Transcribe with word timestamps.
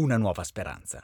una 0.00 0.16
nuova 0.16 0.42
speranza. 0.42 1.02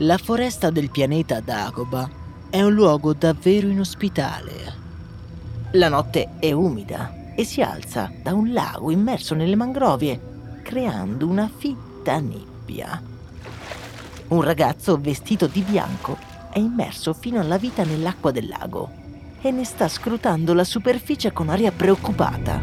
La 0.00 0.18
foresta 0.18 0.70
del 0.70 0.90
pianeta 0.90 1.40
Dagoba 1.40 2.10
è 2.50 2.60
un 2.60 2.74
luogo 2.74 3.14
davvero 3.14 3.68
inospitale. 3.68 4.84
La 5.72 5.88
notte 5.88 6.34
è 6.38 6.52
umida 6.52 7.32
e 7.34 7.44
si 7.44 7.62
alza 7.62 8.12
da 8.22 8.34
un 8.34 8.52
lago 8.52 8.90
immerso 8.90 9.34
nelle 9.34 9.56
mangrovie, 9.56 10.60
creando 10.62 11.26
una 11.26 11.48
fitta 11.54 12.18
nebbia. 12.18 13.00
Un 14.28 14.42
ragazzo 14.42 14.98
vestito 14.98 15.46
di 15.46 15.62
bianco 15.62 16.18
è 16.50 16.58
immerso 16.58 17.14
fino 17.14 17.38
alla 17.40 17.58
vita 17.58 17.84
nell'acqua 17.84 18.32
del 18.32 18.48
lago 18.48 19.04
e 19.40 19.50
ne 19.50 19.64
sta 19.64 19.88
scrutando 19.88 20.54
la 20.54 20.64
superficie 20.64 21.32
con 21.32 21.48
aria 21.48 21.72
preoccupata. 21.72 22.60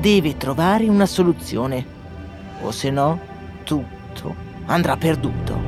Deve 0.00 0.36
trovare 0.36 0.88
una 0.88 1.06
soluzione, 1.06 1.84
o 2.62 2.70
se 2.70 2.90
no 2.90 3.20
tutto 3.64 4.34
andrà 4.66 4.96
perduto. 4.96 5.58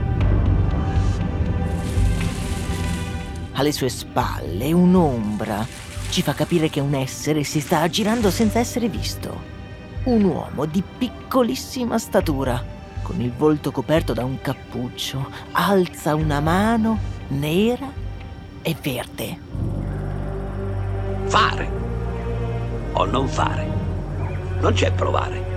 Alle 3.52 3.72
sue 3.72 3.88
spalle 3.88 4.72
un'ombra 4.72 5.66
ci 6.10 6.22
fa 6.22 6.32
capire 6.32 6.68
che 6.68 6.80
un 6.80 6.94
essere 6.94 7.42
si 7.42 7.60
sta 7.60 7.80
aggirando 7.80 8.30
senza 8.30 8.58
essere 8.58 8.88
visto. 8.88 9.56
Un 10.04 10.24
uomo 10.24 10.64
di 10.64 10.82
piccolissima 10.82 11.98
statura, 11.98 12.62
con 13.02 13.20
il 13.20 13.32
volto 13.32 13.72
coperto 13.72 14.12
da 14.12 14.24
un 14.24 14.40
cappuccio, 14.40 15.28
alza 15.52 16.14
una 16.14 16.40
mano 16.40 17.16
nera 17.28 17.97
e 18.62 18.76
verde. 18.80 19.38
Fare 21.26 21.70
o 22.92 23.04
non 23.04 23.28
fare. 23.28 23.66
Non 24.60 24.72
c'è 24.72 24.90
provare. 24.92 25.56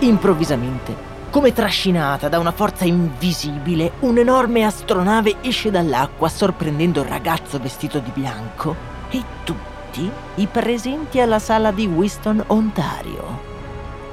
Improvvisamente, 0.00 0.94
come 1.30 1.52
trascinata 1.52 2.28
da 2.28 2.38
una 2.38 2.50
forza 2.50 2.84
invisibile, 2.84 3.92
un'enorme 4.00 4.64
astronave 4.64 5.36
esce 5.42 5.70
dall'acqua 5.70 6.28
sorprendendo 6.28 7.00
il 7.02 7.08
ragazzo 7.08 7.58
vestito 7.58 8.00
di 8.00 8.10
bianco 8.12 8.74
e 9.10 9.22
tutti 9.44 10.10
i 10.36 10.46
presenti 10.46 11.20
alla 11.20 11.38
sala 11.38 11.70
di 11.70 11.86
Winston, 11.86 12.42
Ontario. 12.48 13.51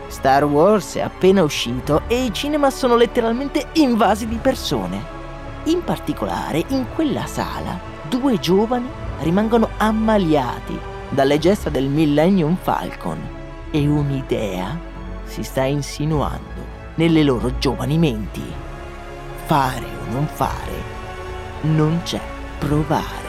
Star 0.09 0.43
Wars 0.43 0.95
è 0.95 1.01
appena 1.01 1.43
uscito 1.43 2.01
e 2.07 2.25
i 2.25 2.33
cinema 2.33 2.71
sono 2.71 2.95
letteralmente 2.95 3.67
invasi 3.73 4.27
di 4.27 4.37
persone. 4.37 5.17
In 5.65 5.83
particolare, 5.83 6.65
in 6.69 6.87
quella 6.95 7.25
sala, 7.27 7.79
due 8.09 8.39
giovani 8.39 8.89
rimangono 9.21 9.69
ammaliati 9.77 10.77
dalle 11.09 11.37
gesta 11.37 11.69
del 11.69 11.87
Millennium 11.87 12.57
Falcon 12.59 13.19
e 13.71 13.87
un'idea 13.87 14.77
si 15.25 15.43
sta 15.43 15.63
insinuando 15.63 16.77
nelle 16.95 17.23
loro 17.23 17.57
giovani 17.59 17.97
menti. 17.99 18.43
Fare 19.45 19.85
o 19.85 20.11
non 20.11 20.25
fare, 20.25 20.73
non 21.61 22.01
c'è 22.03 22.19
provare. 22.57 23.28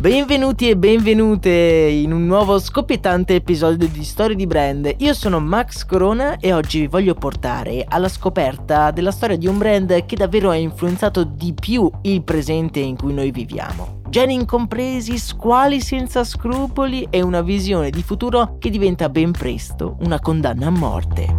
Benvenuti 0.00 0.70
e 0.70 0.78
benvenute 0.78 1.50
in 1.50 2.14
un 2.14 2.24
nuovo 2.24 2.58
scoppiettante 2.58 3.34
episodio 3.34 3.86
di 3.86 4.02
Storie 4.02 4.34
di 4.34 4.46
Brand. 4.46 4.94
Io 4.96 5.12
sono 5.12 5.40
Max 5.40 5.84
Corona 5.84 6.38
e 6.38 6.54
oggi 6.54 6.80
vi 6.80 6.86
voglio 6.86 7.12
portare 7.12 7.84
alla 7.86 8.08
scoperta 8.08 8.92
della 8.92 9.10
storia 9.10 9.36
di 9.36 9.46
un 9.46 9.58
brand 9.58 10.06
che 10.06 10.16
davvero 10.16 10.48
ha 10.48 10.54
influenzato 10.54 11.22
di 11.24 11.52
più 11.52 11.90
il 12.04 12.22
presente 12.22 12.80
in 12.80 12.96
cui 12.96 13.12
noi 13.12 13.30
viviamo. 13.30 14.00
Geni 14.08 14.32
incompresi, 14.32 15.18
squali 15.18 15.82
senza 15.82 16.24
scrupoli 16.24 17.06
e 17.10 17.20
una 17.20 17.42
visione 17.42 17.90
di 17.90 18.02
futuro 18.02 18.56
che 18.58 18.70
diventa 18.70 19.10
ben 19.10 19.32
presto 19.32 19.98
una 20.00 20.18
condanna 20.18 20.68
a 20.68 20.70
morte. 20.70 21.36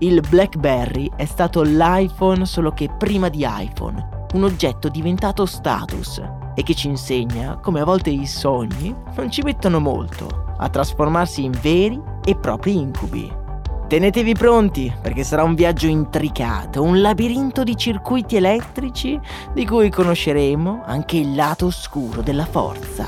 Il 0.00 0.20
BlackBerry 0.28 1.12
è 1.14 1.26
stato 1.26 1.62
l'iPhone 1.62 2.44
solo 2.44 2.72
che 2.72 2.90
prima 2.98 3.28
di 3.28 3.46
iPhone, 3.48 4.26
un 4.32 4.42
oggetto 4.42 4.88
diventato 4.88 5.46
status 5.46 6.20
e 6.56 6.62
che 6.62 6.74
ci 6.74 6.88
insegna 6.88 7.58
come 7.60 7.80
a 7.80 7.84
volte 7.84 8.10
i 8.10 8.26
sogni 8.26 8.92
non 9.14 9.30
ci 9.30 9.42
mettono 9.42 9.78
molto 9.78 10.54
a 10.56 10.68
trasformarsi 10.70 11.44
in 11.44 11.52
veri 11.60 12.00
e 12.24 12.34
propri 12.34 12.76
incubi. 12.76 13.30
Tenetevi 13.86 14.34
pronti 14.34 14.92
perché 15.00 15.22
sarà 15.22 15.44
un 15.44 15.54
viaggio 15.54 15.86
intricato, 15.86 16.82
un 16.82 17.00
labirinto 17.00 17.62
di 17.62 17.76
circuiti 17.76 18.34
elettrici 18.34 19.20
di 19.52 19.64
cui 19.64 19.90
conosceremo 19.90 20.82
anche 20.84 21.18
il 21.18 21.36
lato 21.36 21.66
oscuro 21.66 22.22
della 22.22 22.46
forza, 22.46 23.06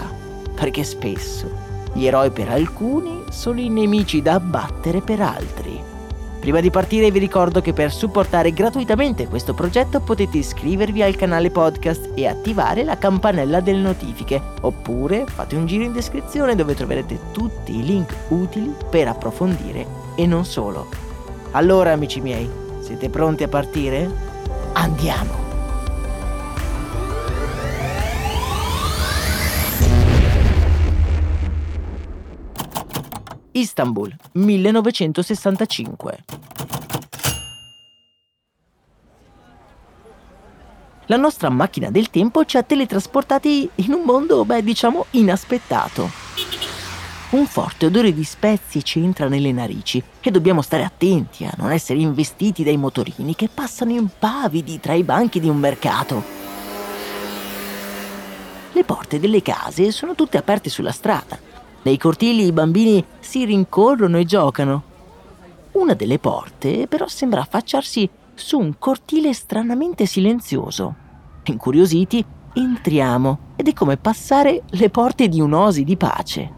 perché 0.54 0.84
spesso 0.84 1.50
gli 1.94 2.06
eroi 2.06 2.30
per 2.30 2.50
alcuni 2.50 3.24
sono 3.30 3.58
i 3.58 3.68
nemici 3.68 4.22
da 4.22 4.34
abbattere 4.34 5.00
per 5.00 5.20
altri. 5.20 5.67
Prima 6.40 6.60
di 6.60 6.70
partire 6.70 7.10
vi 7.10 7.18
ricordo 7.18 7.60
che 7.60 7.72
per 7.72 7.92
supportare 7.92 8.52
gratuitamente 8.52 9.26
questo 9.26 9.54
progetto 9.54 10.00
potete 10.00 10.38
iscrivervi 10.38 11.02
al 11.02 11.16
canale 11.16 11.50
podcast 11.50 12.12
e 12.14 12.26
attivare 12.26 12.84
la 12.84 12.96
campanella 12.96 13.60
delle 13.60 13.80
notifiche, 13.80 14.40
oppure 14.60 15.26
fate 15.26 15.56
un 15.56 15.66
giro 15.66 15.84
in 15.84 15.92
descrizione 15.92 16.54
dove 16.54 16.74
troverete 16.74 17.18
tutti 17.32 17.76
i 17.76 17.84
link 17.84 18.14
utili 18.28 18.72
per 18.88 19.08
approfondire 19.08 19.86
e 20.14 20.26
non 20.26 20.44
solo. 20.44 20.88
Allora 21.52 21.92
amici 21.92 22.20
miei, 22.20 22.48
siete 22.80 23.10
pronti 23.10 23.42
a 23.42 23.48
partire? 23.48 24.08
Andiamo! 24.72 25.47
Istanbul, 33.52 34.14
1965. 34.32 36.24
La 41.06 41.16
nostra 41.16 41.48
macchina 41.48 41.90
del 41.90 42.10
tempo 42.10 42.44
ci 42.44 42.58
ha 42.58 42.62
teletrasportati 42.62 43.68
in 43.76 43.92
un 43.92 44.02
mondo, 44.04 44.44
beh, 44.44 44.62
diciamo, 44.62 45.06
inaspettato. 45.12 46.10
Un 47.30 47.46
forte 47.46 47.86
odore 47.86 48.12
di 48.12 48.24
spezie 48.24 48.82
ci 48.82 49.02
entra 49.02 49.28
nelle 49.28 49.52
narici 49.52 50.02
e 50.20 50.30
dobbiamo 50.30 50.60
stare 50.60 50.84
attenti 50.84 51.44
a 51.44 51.54
non 51.56 51.72
essere 51.72 51.98
investiti 51.98 52.62
dai 52.62 52.76
motorini 52.76 53.34
che 53.34 53.48
passano 53.52 53.92
impavidi 53.92 54.80
tra 54.80 54.92
i 54.92 55.02
banchi 55.02 55.40
di 55.40 55.48
un 55.48 55.56
mercato. 55.56 56.22
Le 58.72 58.84
porte 58.84 59.18
delle 59.18 59.40
case 59.40 59.90
sono 59.90 60.14
tutte 60.14 60.36
aperte 60.36 60.68
sulla 60.68 60.92
strada 60.92 61.47
nei 61.82 61.96
cortili 61.96 62.44
i 62.44 62.52
bambini 62.52 63.04
si 63.20 63.44
rincorrono 63.44 64.18
e 64.18 64.24
giocano. 64.24 64.82
Una 65.72 65.94
delle 65.94 66.18
porte 66.18 66.86
però 66.86 67.06
sembra 67.06 67.40
affacciarsi 67.40 68.08
su 68.34 68.58
un 68.58 68.78
cortile 68.78 69.32
stranamente 69.32 70.06
silenzioso. 70.06 70.94
Incuriositi, 71.44 72.24
entriamo 72.52 73.38
ed 73.56 73.68
è 73.68 73.72
come 73.72 73.96
passare 73.96 74.62
le 74.70 74.90
porte 74.90 75.28
di 75.28 75.40
un'osi 75.40 75.84
di 75.84 75.96
pace. 75.96 76.56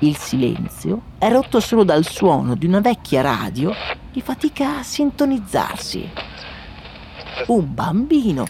Il 0.00 0.16
silenzio 0.16 1.02
è 1.18 1.30
rotto 1.30 1.60
solo 1.60 1.82
dal 1.82 2.04
suono 2.04 2.54
di 2.54 2.66
una 2.66 2.80
vecchia 2.80 3.22
radio 3.22 3.72
che 4.12 4.20
fatica 4.20 4.78
a 4.78 4.82
sintonizzarsi. 4.82 6.10
Un 7.46 7.74
bambino 7.74 8.44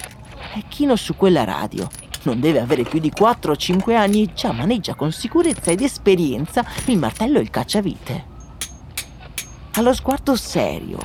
è 0.54 0.62
chino 0.68 0.96
su 0.96 1.14
quella 1.16 1.44
radio. 1.44 1.88
Non 2.26 2.40
deve 2.40 2.58
avere 2.58 2.82
più 2.82 2.98
di 2.98 3.12
4 3.12 3.52
o 3.52 3.56
5 3.56 3.94
anni 3.94 4.24
e 4.24 4.32
già 4.34 4.50
maneggia 4.50 4.96
con 4.96 5.12
sicurezza 5.12 5.70
ed 5.70 5.80
esperienza 5.80 6.66
il 6.86 6.98
martello 6.98 7.38
e 7.38 7.42
il 7.42 7.50
cacciavite. 7.50 8.24
Ha 9.74 9.80
lo 9.80 9.94
sguardo 9.94 10.34
serio, 10.34 10.98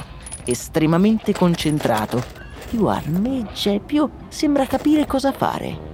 estremamente 0.45 1.31
concentrato. 1.31 2.23
Più 2.71 2.87
armeggia 2.87 3.69
e 3.69 3.79
più 3.79 4.09
sembra 4.29 4.65
capire 4.65 5.05
cosa 5.05 5.31
fare. 5.31 5.89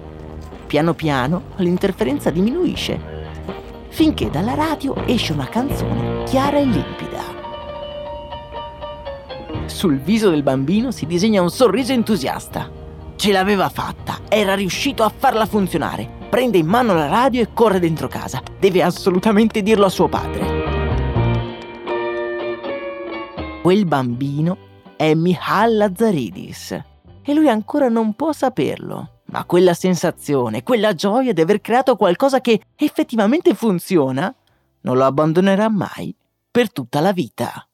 Piano 0.66 0.94
piano 0.94 1.42
l'interferenza 1.56 2.30
diminuisce, 2.30 2.98
finché 3.90 4.30
dalla 4.30 4.54
radio 4.54 4.94
esce 5.04 5.34
una 5.34 5.48
canzone 5.48 6.24
chiara 6.24 6.56
e 6.56 6.64
limpida. 6.64 7.22
Sul 9.66 9.98
viso 9.98 10.30
del 10.30 10.42
bambino 10.42 10.90
si 10.90 11.04
disegna 11.04 11.42
un 11.42 11.50
sorriso 11.50 11.92
entusiasta. 11.92 12.77
Ce 13.18 13.32
l'aveva 13.32 13.68
fatta, 13.68 14.20
era 14.28 14.54
riuscito 14.54 15.02
a 15.02 15.08
farla 15.08 15.44
funzionare. 15.44 16.08
Prende 16.30 16.56
in 16.58 16.68
mano 16.68 16.94
la 16.94 17.08
radio 17.08 17.42
e 17.42 17.52
corre 17.52 17.80
dentro 17.80 18.06
casa. 18.06 18.40
Deve 18.60 18.80
assolutamente 18.80 19.60
dirlo 19.60 19.86
a 19.86 19.88
suo 19.88 20.06
padre. 20.06 20.46
Quel 23.60 23.86
bambino 23.86 24.56
è 24.94 25.14
Mihal 25.14 25.78
Lazzaridis 25.78 26.80
e 27.20 27.34
lui 27.34 27.48
ancora 27.48 27.88
non 27.88 28.14
può 28.14 28.30
saperlo. 28.30 29.22
Ma 29.24 29.44
quella 29.46 29.74
sensazione, 29.74 30.62
quella 30.62 30.94
gioia 30.94 31.32
di 31.32 31.40
aver 31.40 31.60
creato 31.60 31.96
qualcosa 31.96 32.40
che 32.40 32.60
effettivamente 32.76 33.52
funziona, 33.54 34.32
non 34.82 34.96
lo 34.96 35.04
abbandonerà 35.04 35.68
mai 35.68 36.14
per 36.48 36.70
tutta 36.70 37.00
la 37.00 37.12
vita. 37.12 37.67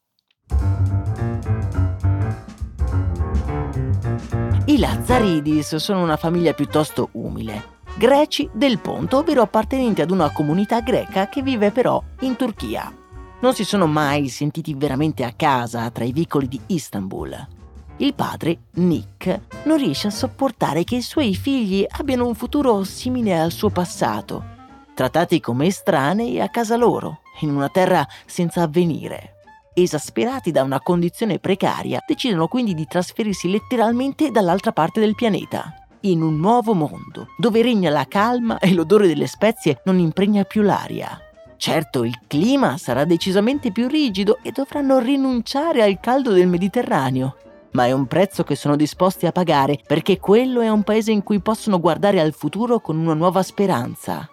I 4.75 4.79
Lazzaridis 4.79 5.77
sono 5.77 6.03
una 6.03 6.17
famiglia 6.17 6.53
piuttosto 6.53 7.11
umile, 7.13 7.77
greci 7.97 8.51
del 8.53 8.81
Ponto, 8.81 9.19
ovvero 9.19 9.41
appartenenti 9.41 10.01
ad 10.01 10.11
una 10.11 10.33
comunità 10.33 10.81
greca 10.81 11.29
che 11.29 11.43
vive 11.43 11.71
però 11.71 12.03
in 12.23 12.35
Turchia 12.35 12.93
non 13.39 13.55
si 13.55 13.63
sono 13.63 13.87
mai 13.87 14.27
sentiti 14.27 14.75
veramente 14.75 15.23
a 15.23 15.33
casa 15.37 15.89
tra 15.91 16.03
i 16.03 16.11
vicoli 16.11 16.49
di 16.49 16.61
Istanbul. 16.67 17.47
Il 17.99 18.15
padre, 18.15 18.63
Nick, 18.73 19.43
non 19.63 19.77
riesce 19.77 20.09
a 20.09 20.11
sopportare 20.11 20.83
che 20.83 20.97
i 20.97 21.03
suoi 21.03 21.37
figli 21.37 21.87
abbiano 21.89 22.27
un 22.27 22.35
futuro 22.35 22.83
simile 22.83 23.39
al 23.39 23.53
suo 23.53 23.71
passato, 23.71 24.45
trattati 24.93 25.39
come 25.39 25.67
estranei 25.67 26.41
a 26.41 26.49
casa 26.49 26.75
loro, 26.75 27.21
in 27.43 27.51
una 27.51 27.69
terra 27.69 28.05
senza 28.27 28.63
avvenire. 28.63 29.34
Esasperati 29.77 30.53
da 30.53 30.63
una 30.63 30.81
condizione 30.81 31.41
precaria, 31.41 32.01
decidono 32.07 32.47
quindi 32.47 32.75
di 32.75 32.87
trasferirsi 32.87 33.51
letteralmente 33.51 34.31
dall'altra 34.31 34.71
parte 34.71 35.01
del 35.01 35.17
pianeta, 35.17 35.75
in 36.03 36.23
un 36.23 36.39
nuovo 36.39 36.75
mondo, 36.75 37.31
dove 37.37 37.61
regna 37.61 37.91
la 37.91 38.07
calma 38.07 38.61
e 38.61 38.73
l'odore 38.73 39.09
delle 39.09 39.27
spezie 39.27 39.81
non 39.85 39.99
impregna 39.99 40.45
più 40.45 40.63
l'aria. 40.63 41.19
Certo, 41.57 42.05
il 42.05 42.21
clima 42.29 42.79
sarà 42.79 43.05
decisamente 43.05 43.73
più 43.73 43.89
rigido 43.89 44.39
e 44.43 44.53
dovranno 44.53 45.01
rinunciare 45.01 45.83
al 45.83 45.99
caldo 45.99 46.31
del 46.31 46.47
Mediterraneo. 46.47 47.37
Ma 47.73 47.87
è 47.87 47.91
un 47.91 48.07
prezzo 48.07 48.45
che 48.45 48.55
sono 48.55 48.77
disposti 48.77 49.27
a 49.27 49.33
pagare 49.33 49.81
perché 49.85 50.21
quello 50.21 50.61
è 50.61 50.69
un 50.69 50.85
paese 50.85 51.11
in 51.11 51.25
cui 51.25 51.41
possono 51.41 51.81
guardare 51.81 52.21
al 52.21 52.33
futuro 52.33 52.79
con 52.79 52.97
una 52.97 53.15
nuova 53.15 53.43
speranza. 53.43 54.29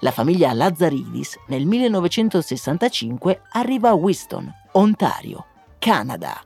La 0.00 0.10
famiglia 0.10 0.54
Lazzaridis 0.54 1.38
nel 1.48 1.66
1965 1.66 3.42
arriva 3.52 3.90
a 3.90 3.94
Winston, 3.94 4.50
Ontario, 4.78 5.46
Canada. 5.78 6.44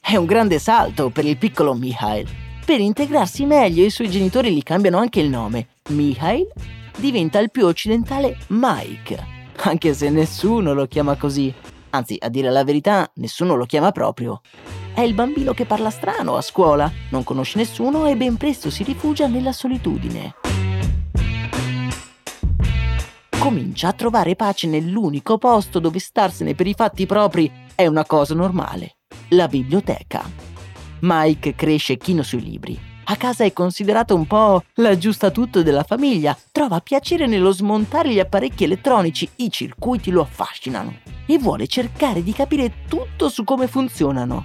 È 0.00 0.16
un 0.16 0.24
grande 0.24 0.58
salto 0.58 1.10
per 1.10 1.24
il 1.24 1.36
piccolo 1.36 1.74
Mihail 1.74 2.28
per 2.64 2.80
integrarsi 2.80 3.44
meglio 3.44 3.84
i 3.84 3.90
suoi 3.90 4.10
genitori 4.10 4.52
gli 4.52 4.64
cambiano 4.64 4.98
anche 4.98 5.20
il 5.20 5.28
nome. 5.28 5.68
Mihail 5.90 6.50
diventa 6.96 7.38
il 7.38 7.52
più 7.52 7.64
occidentale 7.66 8.38
Mike, 8.48 9.24
anche 9.58 9.94
se 9.94 10.10
nessuno 10.10 10.74
lo 10.74 10.86
chiama 10.86 11.14
così. 11.14 11.54
Anzi, 11.90 12.16
a 12.18 12.28
dire 12.28 12.50
la 12.50 12.64
verità, 12.64 13.08
nessuno 13.14 13.54
lo 13.54 13.66
chiama 13.66 13.92
proprio. 13.92 14.40
È 14.92 15.00
il 15.00 15.14
bambino 15.14 15.54
che 15.54 15.64
parla 15.64 15.90
strano 15.90 16.34
a 16.34 16.42
scuola, 16.42 16.90
non 17.10 17.22
conosce 17.22 17.58
nessuno 17.58 18.08
e 18.08 18.16
ben 18.16 18.36
presto 18.36 18.68
si 18.68 18.82
rifugia 18.82 19.28
nella 19.28 19.52
solitudine. 19.52 20.45
Comincia 23.46 23.86
a 23.86 23.92
trovare 23.92 24.34
pace 24.34 24.66
nell'unico 24.66 25.38
posto 25.38 25.78
dove 25.78 26.00
starsene 26.00 26.56
per 26.56 26.66
i 26.66 26.74
fatti 26.74 27.06
propri 27.06 27.48
è 27.76 27.86
una 27.86 28.04
cosa 28.04 28.34
normale, 28.34 28.96
la 29.28 29.46
biblioteca. 29.46 30.28
Mike 31.02 31.54
cresce 31.54 31.96
chino 31.96 32.24
sui 32.24 32.42
libri. 32.42 32.76
A 33.04 33.14
casa 33.14 33.44
è 33.44 33.52
considerato 33.52 34.16
un 34.16 34.26
po' 34.26 34.64
l'aggiustatutto 34.74 35.62
della 35.62 35.84
famiglia. 35.84 36.36
Trova 36.50 36.80
piacere 36.80 37.28
nello 37.28 37.52
smontare 37.52 38.12
gli 38.12 38.18
apparecchi 38.18 38.64
elettronici, 38.64 39.28
i 39.36 39.48
circuiti 39.48 40.10
lo 40.10 40.22
affascinano 40.22 40.96
e 41.24 41.38
vuole 41.38 41.68
cercare 41.68 42.24
di 42.24 42.32
capire 42.32 42.82
tutto 42.88 43.28
su 43.28 43.44
come 43.44 43.68
funzionano. 43.68 44.44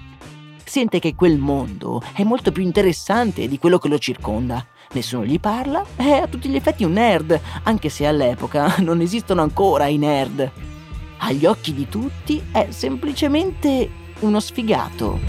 Sente 0.64 1.00
che 1.00 1.16
quel 1.16 1.40
mondo 1.40 2.04
è 2.14 2.24
molto 2.24 2.52
più 2.52 2.62
interessante 2.62 3.48
di 3.48 3.58
quello 3.58 3.80
che 3.80 3.88
lo 3.88 3.98
circonda. 3.98 4.64
Nessuno 4.94 5.24
gli 5.24 5.40
parla, 5.40 5.86
è 5.96 6.18
a 6.18 6.28
tutti 6.28 6.50
gli 6.50 6.56
effetti 6.56 6.84
un 6.84 6.92
nerd, 6.94 7.40
anche 7.64 7.88
se 7.88 8.06
all'epoca 8.06 8.76
non 8.84 9.00
esistono 9.00 9.42
ancora 9.42 9.88
i 9.88 9.98
nerd. 9.98 10.52
Agli 11.20 11.46
occhi 11.46 11.74
di 11.74 11.88
tutti 11.88 12.44
è 12.52 12.68
semplicemente 12.72 13.90
uno 14.20 14.40
sfigato. 14.42 15.20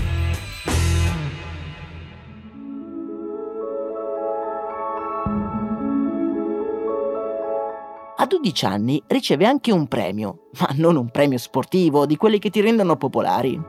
A 8.17 8.27
12 8.27 8.65
anni 8.65 9.03
riceve 9.07 9.47
anche 9.47 9.71
un 9.71 9.87
premio, 9.87 10.49
ma 10.59 10.71
non 10.75 10.97
un 10.97 11.11
premio 11.11 11.39
sportivo 11.39 12.07
di 12.07 12.17
quelli 12.17 12.39
che 12.39 12.51
ti 12.51 12.61
rendono 12.61 12.97
popolari. 12.97 13.61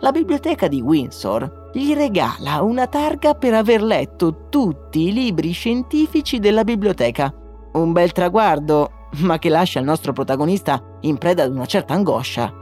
La 0.00 0.12
biblioteca 0.12 0.68
di 0.68 0.80
Windsor 0.80 1.67
gli 1.78 1.94
regala 1.94 2.60
una 2.62 2.88
targa 2.88 3.34
per 3.34 3.54
aver 3.54 3.82
letto 3.82 4.48
tutti 4.48 5.06
i 5.06 5.12
libri 5.12 5.52
scientifici 5.52 6.40
della 6.40 6.64
biblioteca. 6.64 7.32
Un 7.72 7.92
bel 7.92 8.10
traguardo, 8.10 8.90
ma 9.18 9.38
che 9.38 9.48
lascia 9.48 9.78
il 9.78 9.84
nostro 9.84 10.12
protagonista 10.12 10.82
in 11.02 11.18
preda 11.18 11.44
ad 11.44 11.52
una 11.52 11.66
certa 11.66 11.94
angoscia. 11.94 12.52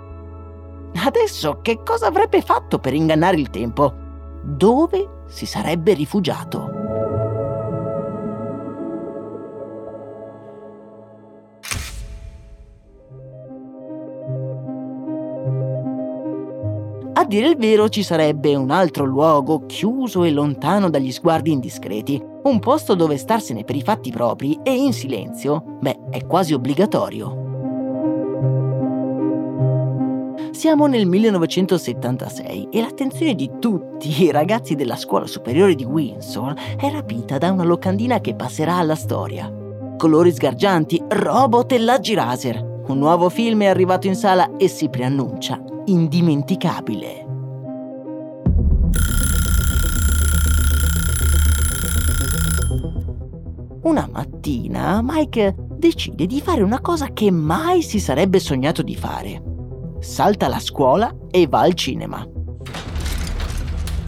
Adesso 1.05 1.61
che 1.63 1.83
cosa 1.83 2.09
avrebbe 2.09 2.43
fatto 2.43 2.79
per 2.79 2.93
ingannare 2.93 3.37
il 3.37 3.49
tempo? 3.49 3.93
Dove 4.43 5.23
si 5.29 5.47
sarebbe 5.47 5.95
rifugiato? 5.95 6.76
Dire 17.27 17.49
il 17.49 17.57
vero 17.57 17.89
ci 17.89 18.03
sarebbe 18.03 18.55
un 18.55 18.71
altro 18.71 19.05
luogo 19.05 19.67
chiuso 19.67 20.25
e 20.25 20.31
lontano 20.31 20.89
dagli 20.89 21.11
sguardi 21.11 21.53
indiscreti, 21.53 22.23
un 22.45 22.59
posto 22.59 22.95
dove 22.95 23.17
starsene 23.17 23.65
per 23.65 23.77
i 23.77 23.83
fatti 23.83 24.11
propri 24.11 24.59
e 24.63 24.73
in 24.73 24.93
silenzio, 24.93 25.79
beh, 25.81 26.09
è 26.11 26.25
quasi 26.27 26.55
obbligatorio. 26.55 27.45
Siamo 30.53 30.87
nel 30.87 31.07
1976 31.07 32.69
e 32.71 32.81
l'attenzione 32.81 33.35
di 33.35 33.51
tutti 33.59 34.23
i 34.23 34.31
ragazzi 34.31 34.75
della 34.75 34.97
scuola 34.97 35.27
superiore 35.27 35.75
di 35.75 35.85
Windsor 35.85 36.55
è 36.79 36.91
rapita 36.91 37.37
da 37.37 37.53
una 37.53 37.65
locandina 37.65 38.21
che 38.21 38.35
passerà 38.35 38.77
alla 38.77 38.95
storia. 38.95 39.53
Colori 39.99 40.33
sgargianti, 40.33 41.03
robot 41.09 41.73
e 41.73 41.79
laggi 41.79 42.15
laser 42.15 42.83
Un 42.89 42.99
nuovo 42.99 43.29
film 43.29 43.63
è 43.63 43.67
arrivato 43.67 44.07
in 44.07 44.15
sala 44.15 44.57
e 44.57 44.69
si 44.69 44.89
preannuncia 44.89 45.66
indimenticabile. 45.87 47.25
Una 53.83 54.09
mattina 54.13 55.01
Mike 55.03 55.55
decide 55.77 56.27
di 56.27 56.41
fare 56.41 56.63
una 56.63 56.81
cosa 56.81 57.13
che 57.13 57.31
mai 57.31 57.83
si 57.83 58.01
sarebbe 58.01 58.41
sognato 58.41 58.83
di 58.83 58.97
fare. 58.97 59.43
Salta 60.01 60.49
la 60.49 60.59
scuola 60.59 61.15
e 61.31 61.47
va 61.47 61.61
al 61.61 61.75
cinema. 61.75 62.27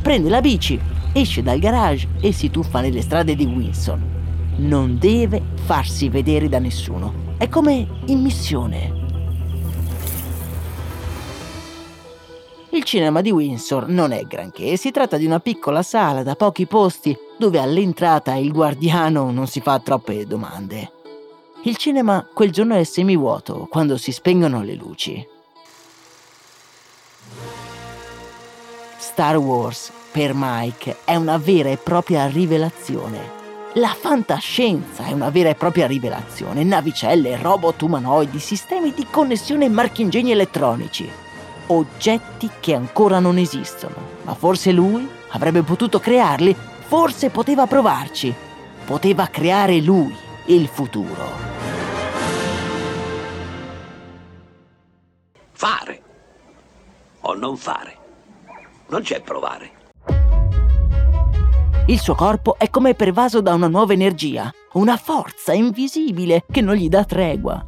Prende 0.02 0.28
la 0.28 0.40
bici, 0.40 0.78
esce 1.12 1.42
dal 1.42 1.58
garage 1.58 2.08
e 2.20 2.32
si 2.32 2.50
tuffa 2.50 2.80
nelle 2.80 3.02
strade 3.02 3.37
di 3.37 3.44
Wilson. 3.44 4.16
Non 4.56 4.99
deve 4.99 5.42
farsi 5.54 6.08
vedere 6.08 6.49
da 6.49 6.58
nessuno. 6.58 7.26
È 7.37 7.49
come 7.49 7.87
in 8.06 8.20
missione. 8.20 8.97
Il 12.70 12.84
cinema 12.84 13.22
di 13.22 13.30
Windsor 13.30 13.88
non 13.88 14.12
è 14.12 14.25
granché, 14.25 14.76
si 14.76 14.90
tratta 14.90 15.16
di 15.16 15.25
una 15.25 15.40
piccola 15.40 15.82
sala 15.82 16.22
da 16.22 16.37
pochi 16.37 16.66
posti 16.66 17.16
dove 17.38 17.58
all'entrata 17.58 18.34
il 18.34 18.52
guardiano 18.52 19.30
non 19.30 19.46
si 19.46 19.62
fa 19.62 19.78
troppe 19.78 20.26
domande. 20.26 20.92
Il 21.62 21.78
cinema 21.78 22.28
quel 22.30 22.50
giorno 22.50 22.75
è 22.75 22.84
semivuoto 22.84 23.66
quando 23.70 23.96
si 23.96 24.12
spengono 24.12 24.62
le 24.62 24.75
luci. 24.75 25.26
Star 28.98 29.38
Wars 29.38 29.90
per 30.12 30.32
Mike 30.34 30.98
è 31.04 31.16
una 31.16 31.38
vera 31.38 31.70
e 31.70 31.78
propria 31.78 32.26
rivelazione. 32.26 33.37
La 33.75 33.96
fantascienza 33.98 35.06
è 35.06 35.12
una 35.12 35.30
vera 35.30 35.48
e 35.48 35.54
propria 35.54 35.87
rivelazione. 35.87 36.64
Navicelle, 36.64 37.38
robot 37.40 37.80
umanoidi, 37.80 38.38
sistemi 38.38 38.92
di 38.92 39.06
connessione 39.10 39.64
e 39.64 39.70
marchingegni 39.70 40.32
elettronici 40.32 41.26
oggetti 41.68 42.50
che 42.60 42.75
ancora 42.75 43.18
non 43.18 43.38
esistono, 43.38 43.94
ma 44.22 44.34
forse 44.34 44.72
lui 44.72 45.08
avrebbe 45.30 45.62
potuto 45.62 45.98
crearli, 45.98 46.54
forse 46.54 47.30
poteva 47.30 47.66
provarci, 47.66 48.34
poteva 48.84 49.26
creare 49.26 49.80
lui 49.80 50.14
il 50.46 50.66
futuro. 50.68 51.46
Fare 55.52 56.02
o 57.20 57.34
non 57.34 57.56
fare. 57.56 57.96
Non 58.88 59.02
c'è 59.02 59.20
provare. 59.20 59.72
Il 61.87 61.98
suo 61.98 62.14
corpo 62.14 62.56
è 62.58 62.68
come 62.70 62.94
pervaso 62.94 63.40
da 63.40 63.54
una 63.54 63.66
nuova 63.66 63.92
energia, 63.92 64.52
una 64.75 64.96
forza 64.96 65.52
invisibile 65.52 66.44
che 66.50 66.60
non 66.60 66.75
gli 66.75 66.88
dà 66.88 67.04
tregua. 67.04 67.64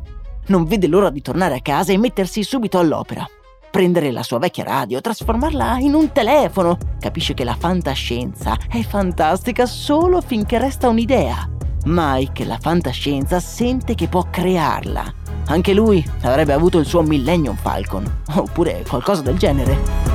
Non 0.47 0.64
vede 0.64 0.87
l'ora 0.87 1.11
di 1.11 1.23
tornare 1.23 1.57
a 1.57 1.61
casa 1.61 1.92
e 1.92 1.99
mettersi 1.99 2.42
subito 2.42 2.78
all'opera 2.78 3.26
prendere 3.71 4.11
la 4.11 4.23
sua 4.23 4.39
vecchia 4.39 4.65
radio, 4.65 5.00
trasformarla 5.00 5.79
in 5.79 5.95
un 5.95 6.12
telefono. 6.12 6.77
Capisce 6.99 7.35
che 7.35 7.45
la 7.45 7.55
fantascienza 7.55 8.57
è 8.69 8.83
fantastica 8.83 9.65
solo 9.67 10.21
finché 10.21 10.59
resta 10.59 10.89
un'idea. 10.89 11.49
Mike, 11.85 12.45
la 12.45 12.59
fantascienza, 12.61 13.41
sente 13.41 13.95
che 13.95 14.09
può 14.09 14.27
crearla. 14.29 15.15
Anche 15.47 15.73
lui 15.73 16.05
avrebbe 16.23 16.53
avuto 16.53 16.79
il 16.79 16.85
suo 16.85 17.03
Millennium 17.03 17.57
Falcon, 17.57 18.05
oppure 18.35 18.85
qualcosa 18.87 19.23
del 19.23 19.39
genere. 19.39 20.09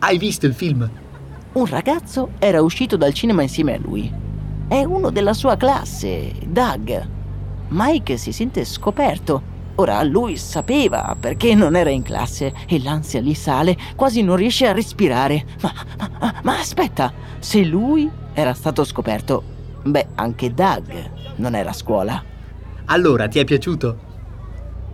Hai 0.00 0.18
visto 0.18 0.46
il 0.46 0.54
film? 0.54 0.90
Un 1.52 1.66
ragazzo 1.66 2.30
era 2.38 2.62
uscito 2.62 2.96
dal 2.96 3.12
cinema 3.12 3.42
insieme 3.42 3.74
a 3.74 3.78
lui 3.78 4.28
è 4.70 4.84
uno 4.84 5.10
della 5.10 5.34
sua 5.34 5.56
classe, 5.56 6.32
Doug. 6.46 7.08
Mike 7.70 8.16
si 8.16 8.30
sente 8.30 8.64
scoperto. 8.64 9.42
Ora 9.74 10.00
lui 10.04 10.36
sapeva 10.36 11.16
perché 11.18 11.56
non 11.56 11.74
era 11.74 11.90
in 11.90 12.02
classe 12.02 12.54
e 12.68 12.80
l'ansia 12.80 13.20
gli 13.20 13.34
sale, 13.34 13.76
quasi 13.96 14.22
non 14.22 14.36
riesce 14.36 14.68
a 14.68 14.72
respirare. 14.72 15.44
Ma, 15.60 15.72
ma, 16.20 16.40
ma 16.44 16.58
aspetta, 16.60 17.12
se 17.40 17.64
lui 17.64 18.08
era 18.32 18.54
stato 18.54 18.84
scoperto, 18.84 19.42
beh, 19.82 20.06
anche 20.14 20.54
Doug 20.54 21.10
non 21.38 21.56
era 21.56 21.70
a 21.70 21.72
scuola. 21.74 22.22
Allora, 22.84 23.26
ti 23.26 23.40
è 23.40 23.44
piaciuto? 23.44 23.98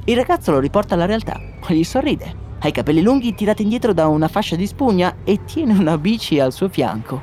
Il 0.06 0.16
ragazzo 0.16 0.52
lo 0.52 0.58
riporta 0.58 0.94
alla 0.94 1.04
realtà, 1.04 1.38
gli 1.68 1.84
sorride. 1.84 2.34
Ha 2.60 2.66
i 2.68 2.72
capelli 2.72 3.02
lunghi 3.02 3.34
tirati 3.34 3.62
indietro 3.62 3.92
da 3.92 4.06
una 4.06 4.28
fascia 4.28 4.56
di 4.56 4.66
spugna 4.66 5.16
e 5.22 5.44
tiene 5.44 5.74
una 5.74 5.98
bici 5.98 6.40
al 6.40 6.54
suo 6.54 6.70
fianco. 6.70 7.20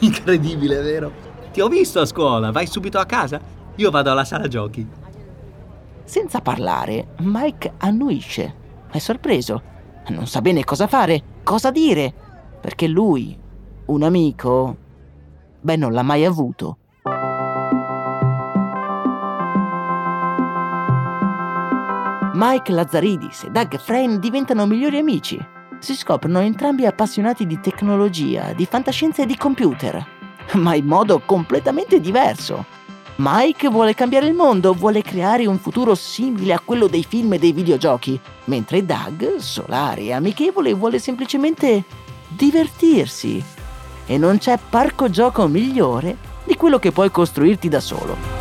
Incredibile, 0.00 0.80
vero? 0.80 1.27
Ti 1.50 1.60
ho 1.60 1.68
visto 1.68 2.00
a 2.00 2.04
scuola, 2.04 2.52
vai 2.52 2.66
subito 2.66 2.98
a 2.98 3.06
casa? 3.06 3.40
Io 3.76 3.90
vado 3.90 4.10
alla 4.10 4.24
sala 4.24 4.48
giochi. 4.48 4.86
Senza 6.04 6.40
parlare, 6.40 7.08
Mike 7.18 7.74
annuisce. 7.78 8.54
È 8.90 8.98
sorpreso. 8.98 9.76
Non 10.08 10.26
sa 10.26 10.40
bene 10.40 10.64
cosa 10.64 10.86
fare, 10.86 11.22
cosa 11.42 11.70
dire. 11.70 12.12
Perché 12.60 12.86
lui, 12.86 13.38
un 13.86 14.02
amico, 14.02 14.76
beh, 15.60 15.76
non 15.76 15.92
l'ha 15.92 16.02
mai 16.02 16.24
avuto. 16.24 16.78
Mike 22.34 22.72
Lazzaridis 22.72 23.44
e 23.44 23.50
Doug 23.50 23.78
Frame 23.78 24.18
diventano 24.18 24.66
migliori 24.66 24.98
amici. 24.98 25.38
Si 25.78 25.94
scoprono 25.94 26.40
entrambi 26.40 26.86
appassionati 26.86 27.46
di 27.46 27.58
tecnologia, 27.60 28.52
di 28.52 28.66
fantascienza 28.66 29.22
e 29.22 29.26
di 29.26 29.36
computer 29.36 30.16
ma 30.56 30.74
in 30.74 30.86
modo 30.86 31.20
completamente 31.24 32.00
diverso. 32.00 32.76
Mike 33.16 33.68
vuole 33.68 33.94
cambiare 33.94 34.26
il 34.26 34.34
mondo, 34.34 34.72
vuole 34.74 35.02
creare 35.02 35.44
un 35.46 35.58
futuro 35.58 35.96
simile 35.96 36.52
a 36.52 36.60
quello 36.60 36.86
dei 36.86 37.04
film 37.04 37.32
e 37.32 37.38
dei 37.38 37.52
videogiochi, 37.52 38.18
mentre 38.44 38.86
Doug, 38.86 39.38
solare 39.38 40.02
e 40.02 40.12
amichevole, 40.12 40.72
vuole 40.72 41.00
semplicemente 41.00 41.82
divertirsi. 42.28 43.42
E 44.06 44.18
non 44.18 44.38
c'è 44.38 44.58
parco 44.70 45.10
gioco 45.10 45.48
migliore 45.48 46.16
di 46.44 46.54
quello 46.54 46.78
che 46.78 46.92
puoi 46.92 47.10
costruirti 47.10 47.68
da 47.68 47.80
solo. 47.80 48.37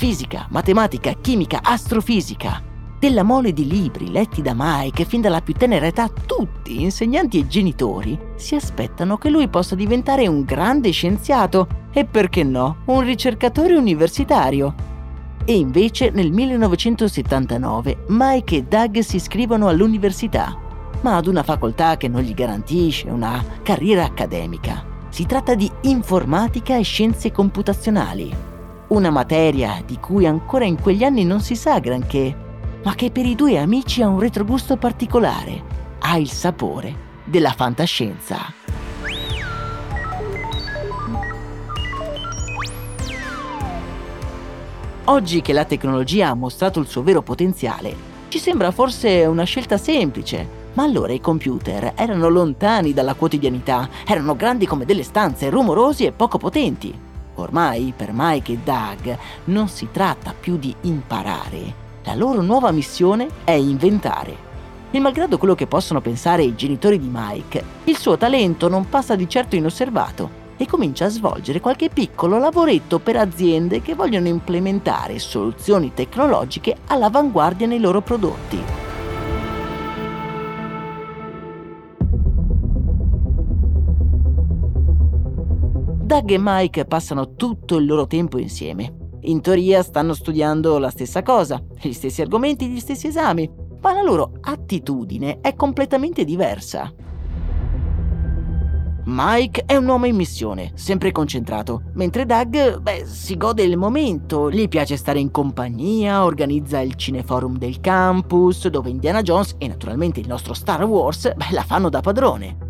Fisica, 0.00 0.46
matematica, 0.48 1.12
chimica, 1.12 1.60
astrofisica. 1.62 2.62
Della 2.98 3.22
mole 3.22 3.52
di 3.52 3.66
libri 3.66 4.10
letti 4.10 4.40
da 4.40 4.54
Mike 4.56 5.04
fin 5.04 5.20
dalla 5.20 5.42
più 5.42 5.52
tenera 5.52 5.84
età, 5.84 6.08
tutti, 6.08 6.80
insegnanti 6.80 7.38
e 7.38 7.46
genitori, 7.46 8.18
si 8.34 8.54
aspettano 8.54 9.18
che 9.18 9.28
lui 9.28 9.48
possa 9.48 9.74
diventare 9.74 10.26
un 10.26 10.44
grande 10.44 10.90
scienziato 10.90 11.66
e 11.92 12.06
perché 12.06 12.44
no, 12.44 12.78
un 12.86 13.02
ricercatore 13.02 13.76
universitario. 13.76 14.74
E 15.44 15.54
invece 15.54 16.08
nel 16.08 16.32
1979 16.32 18.04
Mike 18.08 18.56
e 18.56 18.62
Doug 18.62 19.00
si 19.00 19.16
iscrivono 19.16 19.68
all'università, 19.68 20.56
ma 21.02 21.16
ad 21.16 21.26
una 21.26 21.42
facoltà 21.42 21.98
che 21.98 22.08
non 22.08 22.22
gli 22.22 22.32
garantisce 22.32 23.10
una 23.10 23.44
carriera 23.62 24.04
accademica. 24.04 24.82
Si 25.10 25.26
tratta 25.26 25.54
di 25.54 25.70
informatica 25.82 26.78
e 26.78 26.82
scienze 26.84 27.30
computazionali 27.30 28.48
una 28.90 29.10
materia 29.10 29.82
di 29.86 29.98
cui 29.98 30.26
ancora 30.26 30.64
in 30.64 30.80
quegli 30.80 31.04
anni 31.04 31.24
non 31.24 31.40
si 31.40 31.54
sa 31.54 31.78
granché, 31.78 32.34
ma 32.82 32.94
che 32.94 33.10
per 33.10 33.24
i 33.24 33.36
due 33.36 33.56
amici 33.56 34.02
ha 34.02 34.08
un 34.08 34.18
retrogusto 34.18 34.76
particolare, 34.76 35.62
ha 36.00 36.16
il 36.16 36.28
sapore 36.30 37.08
della 37.24 37.52
fantascienza. 37.52 38.52
Oggi 45.04 45.40
che 45.40 45.52
la 45.52 45.64
tecnologia 45.64 46.28
ha 46.28 46.34
mostrato 46.34 46.80
il 46.80 46.86
suo 46.86 47.02
vero 47.02 47.22
potenziale, 47.22 47.94
ci 48.28 48.38
sembra 48.38 48.72
forse 48.72 49.24
una 49.24 49.44
scelta 49.44 49.76
semplice, 49.76 50.58
ma 50.72 50.82
allora 50.82 51.12
i 51.12 51.20
computer 51.20 51.92
erano 51.94 52.28
lontani 52.28 52.92
dalla 52.92 53.14
quotidianità, 53.14 53.88
erano 54.04 54.34
grandi 54.34 54.66
come 54.66 54.84
delle 54.84 55.04
stanze, 55.04 55.48
rumorosi 55.48 56.06
e 56.06 56.12
poco 56.12 56.38
potenti. 56.38 57.08
Ormai 57.40 57.92
per 57.96 58.10
Mike 58.12 58.52
e 58.52 58.58
Doug 58.62 59.18
non 59.44 59.68
si 59.68 59.88
tratta 59.90 60.34
più 60.38 60.56
di 60.56 60.74
imparare. 60.82 61.88
La 62.04 62.14
loro 62.14 62.40
nuova 62.40 62.70
missione 62.70 63.28
è 63.44 63.52
inventare. 63.52 64.48
E 64.90 64.98
malgrado 64.98 65.38
quello 65.38 65.54
che 65.54 65.66
possono 65.66 66.00
pensare 66.00 66.42
i 66.42 66.54
genitori 66.54 66.98
di 66.98 67.08
Mike, 67.10 67.64
il 67.84 67.96
suo 67.96 68.16
talento 68.16 68.68
non 68.68 68.88
passa 68.88 69.14
di 69.14 69.28
certo 69.28 69.56
inosservato 69.56 70.38
e 70.56 70.66
comincia 70.66 71.06
a 71.06 71.10
svolgere 71.10 71.60
qualche 71.60 71.88
piccolo 71.88 72.38
lavoretto 72.38 72.98
per 72.98 73.16
aziende 73.16 73.80
che 73.80 73.94
vogliono 73.94 74.28
implementare 74.28 75.18
soluzioni 75.18 75.92
tecnologiche 75.94 76.76
all'avanguardia 76.88 77.66
nei 77.66 77.80
loro 77.80 78.02
prodotti. 78.02 78.79
Doug 86.10 86.28
e 86.32 86.38
Mike 86.40 86.86
passano 86.86 87.36
tutto 87.36 87.76
il 87.76 87.86
loro 87.86 88.08
tempo 88.08 88.36
insieme. 88.36 89.18
In 89.20 89.40
teoria 89.40 89.80
stanno 89.80 90.12
studiando 90.12 90.76
la 90.78 90.90
stessa 90.90 91.22
cosa, 91.22 91.62
gli 91.80 91.92
stessi 91.92 92.20
argomenti, 92.20 92.66
gli 92.66 92.80
stessi 92.80 93.06
esami, 93.06 93.48
ma 93.80 93.92
la 93.92 94.02
loro 94.02 94.32
attitudine 94.40 95.38
è 95.40 95.54
completamente 95.54 96.24
diversa. 96.24 96.92
Mike 99.04 99.62
è 99.66 99.76
un 99.76 99.86
uomo 99.86 100.06
in 100.06 100.16
missione, 100.16 100.72
sempre 100.74 101.12
concentrato, 101.12 101.82
mentre 101.94 102.26
Doug, 102.26 102.80
beh, 102.80 103.04
si 103.06 103.36
gode 103.36 103.62
il 103.62 103.76
momento, 103.76 104.50
gli 104.50 104.66
piace 104.66 104.96
stare 104.96 105.20
in 105.20 105.30
compagnia, 105.30 106.24
organizza 106.24 106.80
il 106.80 106.96
cineforum 106.96 107.56
del 107.56 107.78
campus, 107.78 108.66
dove 108.66 108.90
Indiana 108.90 109.22
Jones 109.22 109.54
e 109.58 109.68
naturalmente 109.68 110.18
il 110.18 110.26
nostro 110.26 110.54
Star 110.54 110.82
Wars, 110.82 111.32
beh, 111.36 111.52
la 111.52 111.62
fanno 111.62 111.88
da 111.88 112.00
padrone. 112.00 112.69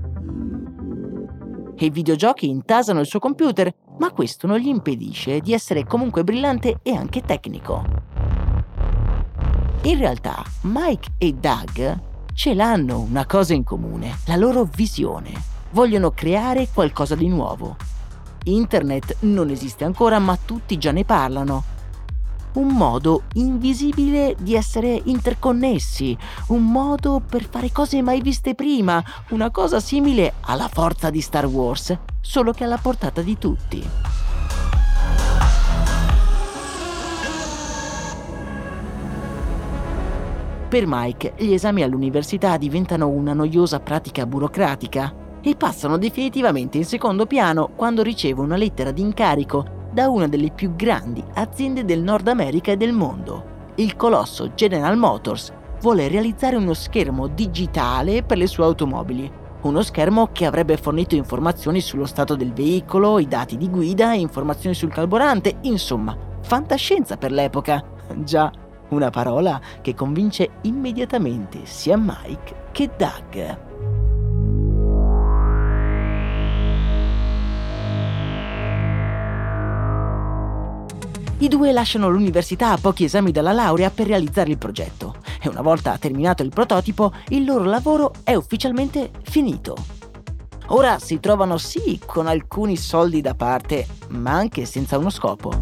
I 1.82 1.88
videogiochi 1.88 2.46
intasano 2.46 3.00
il 3.00 3.06
suo 3.06 3.20
computer, 3.20 3.74
ma 3.98 4.10
questo 4.10 4.46
non 4.46 4.58
gli 4.58 4.68
impedisce 4.68 5.40
di 5.40 5.54
essere 5.54 5.86
comunque 5.86 6.24
brillante 6.24 6.80
e 6.82 6.94
anche 6.94 7.22
tecnico. 7.22 7.84
In 9.82 9.96
realtà, 9.96 10.42
Mike 10.62 11.12
e 11.16 11.32
Doug 11.32 11.98
ce 12.34 12.52
l'hanno 12.52 13.00
una 13.00 13.24
cosa 13.24 13.54
in 13.54 13.64
comune, 13.64 14.18
la 14.26 14.36
loro 14.36 14.64
visione 14.64 15.32
vogliono 15.70 16.10
creare 16.10 16.68
qualcosa 16.72 17.14
di 17.14 17.28
nuovo. 17.28 17.76
Internet 18.44 19.16
non 19.20 19.48
esiste 19.48 19.84
ancora, 19.84 20.18
ma 20.18 20.36
tutti 20.36 20.76
già 20.76 20.92
ne 20.92 21.06
parlano. 21.06 21.64
Un 22.52 22.66
modo 22.68 23.22
invisibile 23.34 24.34
di 24.40 24.56
essere 24.56 25.00
interconnessi, 25.04 26.16
un 26.48 26.64
modo 26.64 27.22
per 27.24 27.46
fare 27.48 27.70
cose 27.70 28.02
mai 28.02 28.20
viste 28.20 28.56
prima, 28.56 29.02
una 29.30 29.50
cosa 29.50 29.78
simile 29.78 30.34
alla 30.40 30.66
forza 30.66 31.10
di 31.10 31.20
Star 31.20 31.46
Wars, 31.46 31.96
solo 32.20 32.52
che 32.52 32.64
alla 32.64 32.78
portata 32.78 33.22
di 33.22 33.38
tutti. 33.38 33.88
Per 40.68 40.84
Mike 40.86 41.34
gli 41.36 41.52
esami 41.52 41.82
all'università 41.82 42.56
diventano 42.56 43.08
una 43.08 43.32
noiosa 43.32 43.78
pratica 43.78 44.26
burocratica 44.26 45.38
e 45.40 45.54
passano 45.56 45.98
definitivamente 45.98 46.78
in 46.78 46.84
secondo 46.84 47.26
piano 47.26 47.70
quando 47.74 48.02
riceve 48.02 48.40
una 48.40 48.56
lettera 48.56 48.90
di 48.90 49.02
incarico 49.02 49.78
da 49.90 50.08
una 50.08 50.28
delle 50.28 50.50
più 50.50 50.74
grandi 50.76 51.22
aziende 51.34 51.84
del 51.84 52.02
Nord 52.02 52.28
America 52.28 52.72
e 52.72 52.76
del 52.76 52.92
mondo. 52.92 53.72
Il 53.76 53.96
colosso 53.96 54.54
General 54.54 54.96
Motors 54.96 55.52
vuole 55.80 56.08
realizzare 56.08 56.56
uno 56.56 56.74
schermo 56.74 57.26
digitale 57.26 58.22
per 58.22 58.38
le 58.38 58.46
sue 58.46 58.64
automobili. 58.64 59.30
Uno 59.62 59.82
schermo 59.82 60.28
che 60.32 60.46
avrebbe 60.46 60.76
fornito 60.76 61.14
informazioni 61.14 61.80
sullo 61.80 62.06
stato 62.06 62.34
del 62.34 62.52
veicolo, 62.52 63.18
i 63.18 63.28
dati 63.28 63.56
di 63.56 63.68
guida, 63.68 64.14
informazioni 64.14 64.74
sul 64.74 64.92
carburante, 64.92 65.58
insomma, 65.62 66.16
fantascienza 66.42 67.16
per 67.16 67.32
l'epoca. 67.32 67.82
Già, 68.24 68.50
una 68.90 69.10
parola 69.10 69.60
che 69.80 69.94
convince 69.94 70.50
immediatamente 70.62 71.60
sia 71.64 71.96
Mike 71.96 72.68
che 72.72 72.90
Doug. 72.96 73.69
I 81.40 81.48
due 81.48 81.72
lasciano 81.72 82.10
l'università 82.10 82.72
a 82.72 82.76
pochi 82.76 83.04
esami 83.04 83.30
dalla 83.30 83.52
laurea 83.52 83.88
per 83.88 84.06
realizzare 84.06 84.50
il 84.50 84.58
progetto 84.58 85.16
e 85.40 85.48
una 85.48 85.62
volta 85.62 85.96
terminato 85.96 86.42
il 86.42 86.50
prototipo 86.50 87.14
il 87.28 87.46
loro 87.46 87.64
lavoro 87.64 88.12
è 88.24 88.34
ufficialmente 88.34 89.10
finito. 89.22 89.74
Ora 90.66 90.98
si 90.98 91.18
trovano 91.18 91.56
sì 91.56 91.98
con 92.04 92.26
alcuni 92.26 92.76
soldi 92.76 93.22
da 93.22 93.34
parte, 93.34 93.86
ma 94.08 94.32
anche 94.32 94.66
senza 94.66 94.98
uno 94.98 95.08
scopo. 95.08 95.58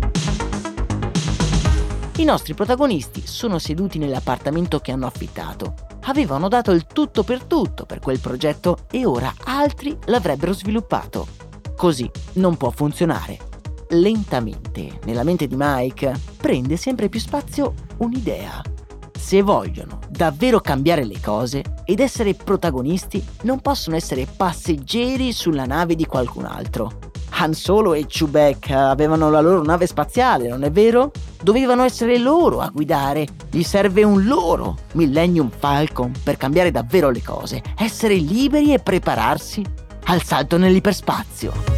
I 2.16 2.24
nostri 2.24 2.54
protagonisti 2.54 3.24
sono 3.24 3.60
seduti 3.60 3.98
nell'appartamento 3.98 4.80
che 4.80 4.90
hanno 4.90 5.06
affittato. 5.06 5.74
Avevano 6.06 6.48
dato 6.48 6.72
il 6.72 6.86
tutto 6.86 7.22
per 7.22 7.44
tutto 7.44 7.86
per 7.86 8.00
quel 8.00 8.18
progetto 8.18 8.78
e 8.90 9.06
ora 9.06 9.32
altri 9.44 9.96
l'avrebbero 10.06 10.52
sviluppato. 10.52 11.28
Così 11.76 12.10
non 12.32 12.56
può 12.56 12.70
funzionare 12.70 13.46
lentamente 13.90 14.98
nella 15.04 15.22
mente 15.22 15.46
di 15.46 15.54
Mike 15.56 16.12
prende 16.36 16.76
sempre 16.76 17.08
più 17.08 17.20
spazio 17.20 17.74
un'idea. 17.98 18.62
Se 19.18 19.42
vogliono 19.42 19.98
davvero 20.08 20.60
cambiare 20.60 21.04
le 21.04 21.20
cose 21.20 21.62
ed 21.84 22.00
essere 22.00 22.34
protagonisti, 22.34 23.22
non 23.42 23.60
possono 23.60 23.96
essere 23.96 24.26
passeggeri 24.26 25.32
sulla 25.32 25.64
nave 25.64 25.96
di 25.96 26.06
qualcun 26.06 26.44
altro. 26.44 26.98
Han 27.40 27.52
Solo 27.52 27.94
e 27.94 28.06
Chewbacca 28.06 28.88
avevano 28.88 29.30
la 29.30 29.40
loro 29.40 29.62
nave 29.62 29.86
spaziale, 29.86 30.48
non 30.48 30.64
è 30.64 30.70
vero? 30.70 31.12
Dovevano 31.40 31.84
essere 31.84 32.18
loro 32.18 32.60
a 32.60 32.70
guidare. 32.72 33.26
Gli 33.50 33.62
serve 33.62 34.02
un 34.02 34.24
loro 34.24 34.76
Millennium 34.94 35.50
Falcon 35.56 36.12
per 36.22 36.36
cambiare 36.36 36.70
davvero 36.70 37.10
le 37.10 37.22
cose, 37.22 37.62
essere 37.76 38.14
liberi 38.14 38.72
e 38.72 38.80
prepararsi 38.80 39.64
al 40.04 40.22
salto 40.22 40.56
nell'iperspazio. 40.56 41.77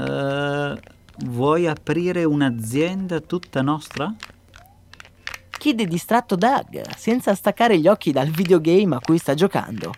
Uh, 0.00 0.78
vuoi 1.26 1.66
aprire 1.66 2.24
un'azienda 2.24 3.20
tutta 3.20 3.60
nostra? 3.60 4.14
Chiede 5.50 5.84
distratto 5.84 6.36
Doug, 6.36 6.94
senza 6.96 7.34
staccare 7.34 7.78
gli 7.78 7.86
occhi 7.86 8.12
dal 8.12 8.28
videogame 8.28 8.96
a 8.96 9.00
cui 9.00 9.18
sta 9.18 9.34
giocando. 9.34 9.92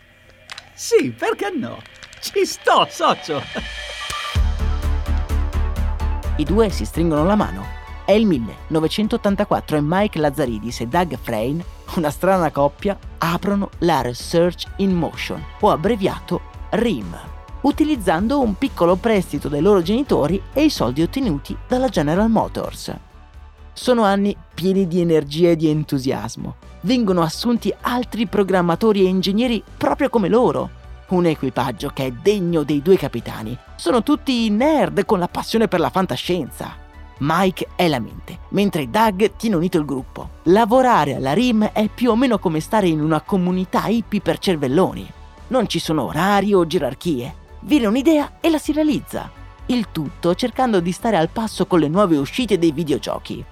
Sì, 0.75 1.15
perché 1.17 1.53
no? 1.57 1.79
Ci 2.21 2.45
sto, 2.45 2.88
socio! 2.91 3.41
I 6.37 6.45
due 6.45 6.71
si 6.71 6.85
stringono 6.85 7.25
la 7.25 7.37
mano. 7.37 7.65
È 8.05 8.11
il 8.11 8.27
1984 8.27 9.77
e 9.77 9.81
Mike 9.81 10.19
Lazzaridis 10.19 10.81
e 10.81 10.87
Doug 10.88 11.17
Frayne, 11.17 11.65
una 11.95 12.11
strana 12.11 12.51
coppia, 12.51 12.99
aprono 13.19 13.71
la 13.79 14.01
Research 14.01 14.65
in 14.79 14.93
Motion, 14.93 15.41
o 15.61 15.71
abbreviato 15.71 16.41
RIM, 16.71 17.17
utilizzando 17.62 18.40
un 18.40 18.57
piccolo 18.57 18.96
prestito 18.96 19.48
dai 19.48 19.61
loro 19.61 19.83
genitori 19.83 20.40
e 20.53 20.64
i 20.64 20.70
soldi 20.70 21.03
ottenuti 21.03 21.57
dalla 21.66 21.88
General 21.88 22.31
Motors. 22.31 22.94
Sono 23.72 24.05
anni 24.05 24.37
pieni 24.55 24.87
di 24.87 25.01
energia 25.01 25.51
e 25.51 25.57
di 25.57 25.68
entusiasmo. 25.68 26.57
Vengono 26.83 27.22
assunti 27.22 27.72
altri 27.81 28.27
programmatori 28.27 29.05
e 29.05 29.09
ingegneri 29.09 29.62
proprio 29.77 30.11
come 30.11 30.29
loro. 30.29 30.70
Un 31.09 31.27
equipaggio 31.27 31.90
che 31.92 32.07
è 32.07 32.11
degno 32.11 32.62
dei 32.62 32.83
due 32.83 32.96
capitani. 32.96 33.57
Sono 33.77 34.03
tutti 34.03 34.48
nerd 34.51 35.05
con 35.05 35.18
la 35.18 35.29
passione 35.29 35.68
per 35.68 35.81
la 35.81 35.90
fantascienza. 35.90 36.81
Mike 37.18 37.68
è 37.77 37.87
la 37.87 38.01
mente, 38.01 38.40
mentre 38.51 38.90
Doug 38.90 39.37
tiene 39.37 39.57
unito 39.57 39.79
il 39.79 39.85
gruppo. 39.85 40.31
Lavorare 40.44 41.14
alla 41.14 41.33
RIM 41.33 41.70
è 41.72 41.88
più 41.88 42.11
o 42.11 42.16
meno 42.16 42.38
come 42.38 42.61
stare 42.61 42.88
in 42.88 43.01
una 43.01 43.20
comunità 43.20 43.87
hippie 43.87 44.20
per 44.20 44.38
cervelloni. 44.38 45.09
Non 45.48 45.68
ci 45.68 45.79
sono 45.79 46.05
orari 46.05 46.53
o 46.53 46.66
gerarchie. 46.66 47.40
Viene 47.62 47.87
un'idea 47.87 48.33
e 48.40 48.51
la 48.51 48.59
si 48.59 48.72
realizza. 48.72 49.31
Il 49.66 49.88
tutto 49.92 50.35
cercando 50.35 50.81
di 50.81 50.92
stare 50.92 51.16
al 51.16 51.29
passo 51.29 51.66
con 51.66 51.79
le 51.79 51.88
nuove 51.88 52.16
uscite 52.16 52.59
dei 52.59 52.72
videogiochi. 52.72 53.44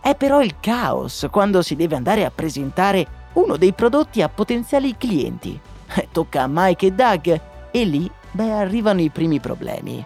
È 0.00 0.14
però 0.14 0.40
il 0.40 0.56
caos 0.60 1.26
quando 1.30 1.60
si 1.60 1.76
deve 1.76 1.94
andare 1.94 2.24
a 2.24 2.30
presentare 2.30 3.18
uno 3.34 3.56
dei 3.56 3.72
prodotti 3.72 4.22
a 4.22 4.28
potenziali 4.30 4.96
clienti. 4.96 5.58
Eh, 5.94 6.08
tocca 6.10 6.42
a 6.42 6.48
Mike 6.48 6.86
e 6.86 6.92
Doug 6.92 7.40
e 7.70 7.84
lì, 7.84 8.10
beh, 8.30 8.52
arrivano 8.52 9.02
i 9.02 9.10
primi 9.10 9.40
problemi. 9.40 10.04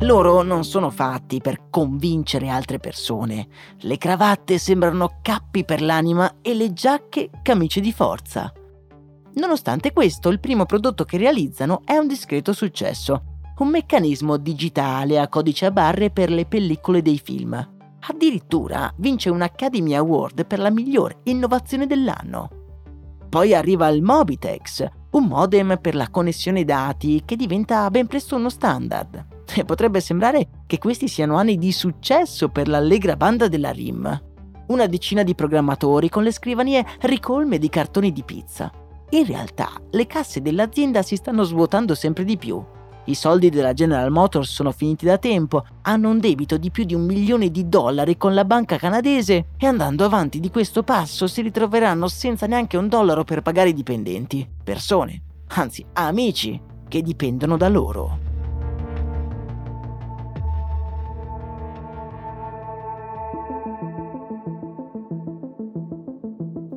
Loro 0.00 0.42
non 0.42 0.62
sono 0.62 0.90
fatti 0.90 1.40
per 1.40 1.68
convincere 1.68 2.48
altre 2.48 2.78
persone. 2.78 3.48
Le 3.80 3.98
cravatte 3.98 4.58
sembrano 4.58 5.18
cappi 5.22 5.64
per 5.64 5.80
l'anima 5.80 6.36
e 6.42 6.54
le 6.54 6.72
giacche 6.72 7.30
camicie 7.42 7.80
di 7.80 7.92
forza. 7.92 8.52
Nonostante 9.36 9.92
questo, 9.92 10.30
il 10.30 10.40
primo 10.40 10.64
prodotto 10.64 11.04
che 11.04 11.18
realizzano 11.18 11.82
è 11.84 11.96
un 11.96 12.06
discreto 12.06 12.54
successo, 12.54 13.22
un 13.58 13.68
meccanismo 13.68 14.38
digitale 14.38 15.18
a 15.18 15.28
codice 15.28 15.66
a 15.66 15.70
barre 15.70 16.10
per 16.10 16.30
le 16.30 16.46
pellicole 16.46 17.02
dei 17.02 17.18
film. 17.18 17.74
Addirittura 18.08 18.90
vince 18.96 19.28
un 19.28 19.42
Academy 19.42 19.94
Award 19.94 20.46
per 20.46 20.58
la 20.58 20.70
miglior 20.70 21.20
innovazione 21.24 21.86
dell'anno. 21.86 22.48
Poi 23.28 23.54
arriva 23.54 23.88
il 23.88 24.02
Mobitex, 24.02 24.86
un 25.10 25.24
modem 25.24 25.78
per 25.82 25.94
la 25.94 26.08
connessione 26.08 26.64
dati 26.64 27.22
che 27.26 27.36
diventa 27.36 27.90
ben 27.90 28.06
presto 28.06 28.36
uno 28.36 28.48
standard. 28.48 29.26
E 29.54 29.64
potrebbe 29.64 30.00
sembrare 30.00 30.48
che 30.66 30.78
questi 30.78 31.08
siano 31.08 31.36
anni 31.36 31.58
di 31.58 31.72
successo 31.72 32.48
per 32.48 32.68
l'allegra 32.68 33.16
banda 33.16 33.48
della 33.48 33.70
RIM. 33.70 34.22
Una 34.68 34.86
decina 34.86 35.22
di 35.22 35.34
programmatori 35.34 36.08
con 36.08 36.22
le 36.22 36.32
scrivanie 36.32 36.84
ricolme 37.00 37.58
di 37.58 37.68
cartoni 37.68 38.12
di 38.12 38.22
pizza. 38.22 38.70
In 39.10 39.26
realtà 39.26 39.70
le 39.90 40.06
casse 40.06 40.42
dell'azienda 40.42 41.02
si 41.02 41.16
stanno 41.16 41.44
svuotando 41.44 41.94
sempre 41.94 42.24
di 42.24 42.36
più 42.36 42.64
i 43.08 43.14
soldi 43.14 43.50
della 43.50 43.72
General 43.72 44.10
Motors 44.10 44.50
sono 44.50 44.72
finiti 44.72 45.04
da 45.04 45.18
tempo, 45.18 45.64
hanno 45.82 46.10
un 46.10 46.18
debito 46.18 46.56
di 46.56 46.70
più 46.70 46.84
di 46.84 46.94
un 46.94 47.04
milione 47.04 47.50
di 47.50 47.68
dollari 47.68 48.16
con 48.16 48.34
la 48.34 48.44
banca 48.44 48.78
canadese 48.78 49.46
e 49.56 49.66
andando 49.66 50.04
avanti 50.04 50.40
di 50.40 50.50
questo 50.50 50.82
passo 50.82 51.26
si 51.26 51.40
ritroveranno 51.42 52.08
senza 52.08 52.46
neanche 52.46 52.76
un 52.76 52.88
dollaro 52.88 53.22
per 53.22 53.42
pagare 53.42 53.68
i 53.68 53.74
dipendenti, 53.74 54.48
persone, 54.62 55.22
anzi 55.48 55.84
amici, 55.92 56.60
che 56.88 57.02
dipendono 57.02 57.56
da 57.56 57.68
loro. 57.68 58.25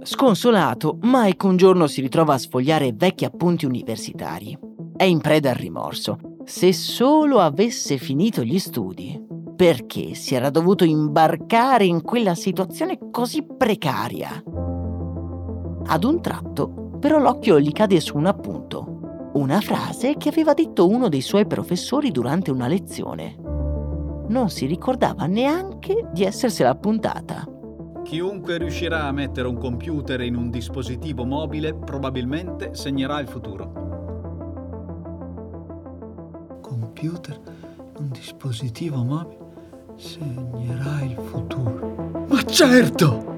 Sconsolato, 0.02 0.98
Mike 1.02 1.46
un 1.46 1.58
giorno 1.58 1.88
si 1.88 2.02
ritrova 2.02 2.34
a 2.34 2.38
sfogliare 2.38 2.94
vecchi 2.94 3.26
appunti 3.26 3.66
universitari 3.66 4.58
è 5.00 5.06
in 5.06 5.22
preda 5.22 5.52
al 5.52 5.56
rimorso. 5.56 6.18
Se 6.44 6.74
solo 6.74 7.40
avesse 7.40 7.96
finito 7.96 8.44
gli 8.44 8.60
studi, 8.60 9.18
perché 9.56 10.14
si 10.14 10.36
era 10.36 10.50
dovuto 10.50 10.84
imbarcare 10.84 11.86
in 11.86 12.02
quella 12.02 12.36
situazione 12.36 13.00
così 13.10 13.46
precaria? 13.46 14.44
Ad 15.86 16.04
un 16.04 16.22
tratto, 16.22 16.98
però, 17.00 17.18
l'occhio 17.18 17.62
gli 17.62 17.72
cade 17.72 18.02
su 18.02 18.18
un 18.18 18.26
appunto, 18.26 19.30
una 19.36 19.62
frase 19.62 20.18
che 20.18 20.28
aveva 20.28 20.54
detto 20.54 20.86
uno 20.86 21.08
dei 21.08 21.22
suoi 21.22 21.48
professori 21.48 22.12
durante 22.12 22.52
una 22.52 22.68
lezione. 22.68 23.38
Non 24.28 24.50
si 24.50 24.66
ricordava 24.66 25.28
neanche 25.28 26.10
di 26.12 26.26
essersela 26.26 26.72
appuntata. 26.72 27.48
Chiunque 28.04 28.58
riuscirà 28.58 29.04
a 29.04 29.12
mettere 29.12 29.48
un 29.48 29.58
computer 29.58 30.22
in 30.22 30.36
un 30.36 30.50
dispositivo 30.50 31.26
mobile 31.26 31.74
probabilmente 31.74 32.74
segnerà 32.74 33.20
il 33.20 33.28
futuro 33.28 33.90
computer, 37.00 37.40
un 37.98 38.10
dispositivo 38.10 39.04
mobile, 39.04 39.38
segnerà 39.96 41.02
il 41.02 41.16
futuro. 41.30 42.26
Ma 42.28 42.44
certo! 42.44 43.38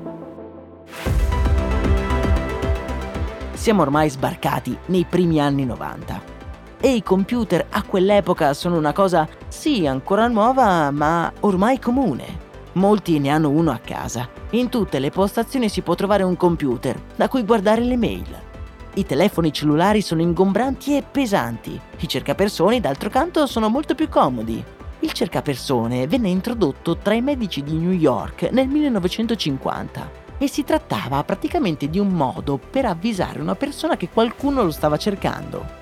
Siamo 3.54 3.84
ormai 3.84 4.10
sbarcati 4.10 4.76
nei 4.88 5.06
primi 5.08 5.39
anni 5.39 5.65
90 5.65 6.39
e 6.80 6.95
i 6.95 7.04
computer 7.04 7.67
a 7.69 7.84
quell'epoca 7.84 8.56
sono 8.56 8.78
una 8.78 8.91
cosa 8.91 9.28
sì 9.47 9.86
ancora 9.86 10.28
nuova 10.28 10.89
ma 10.89 11.32
ormai 11.41 11.78
comune. 11.78 12.50
Molti 12.74 13.19
ne 13.19 13.30
hanno 13.30 13.50
uno 13.50 13.69
a 13.69 13.78
casa. 13.78 14.40
In 14.51 14.69
tutte 14.69 14.99
le 14.99 15.09
postazioni 15.09 15.69
si 15.69 15.81
può 15.81 15.95
trovare 15.95 16.23
un 16.23 16.37
computer 16.37 16.99
da 17.15 17.27
cui 17.27 17.43
guardare 17.43 17.81
le 17.81 17.97
mail 17.97 18.49
i 18.95 19.05
telefoni 19.05 19.53
cellulari 19.53 20.01
sono 20.01 20.21
ingombranti 20.21 20.97
e 20.97 21.03
pesanti. 21.09 21.79
I 21.99 22.07
cercapersone, 22.07 22.81
d'altro 22.81 23.09
canto, 23.09 23.45
sono 23.45 23.69
molto 23.69 23.95
più 23.95 24.09
comodi. 24.09 24.61
Il 24.99 25.13
cercapersone 25.13 26.07
venne 26.07 26.27
introdotto 26.27 26.97
tra 26.97 27.13
i 27.13 27.21
medici 27.21 27.63
di 27.63 27.77
New 27.77 27.91
York 27.91 28.49
nel 28.51 28.67
1950 28.67 30.19
e 30.37 30.47
si 30.47 30.65
trattava 30.65 31.23
praticamente 31.23 31.89
di 31.89 31.99
un 31.99 32.09
modo 32.09 32.57
per 32.57 32.85
avvisare 32.85 33.39
una 33.39 33.55
persona 33.55 33.95
che 33.95 34.09
qualcuno 34.09 34.61
lo 34.63 34.71
stava 34.71 34.97
cercando. 34.97 35.79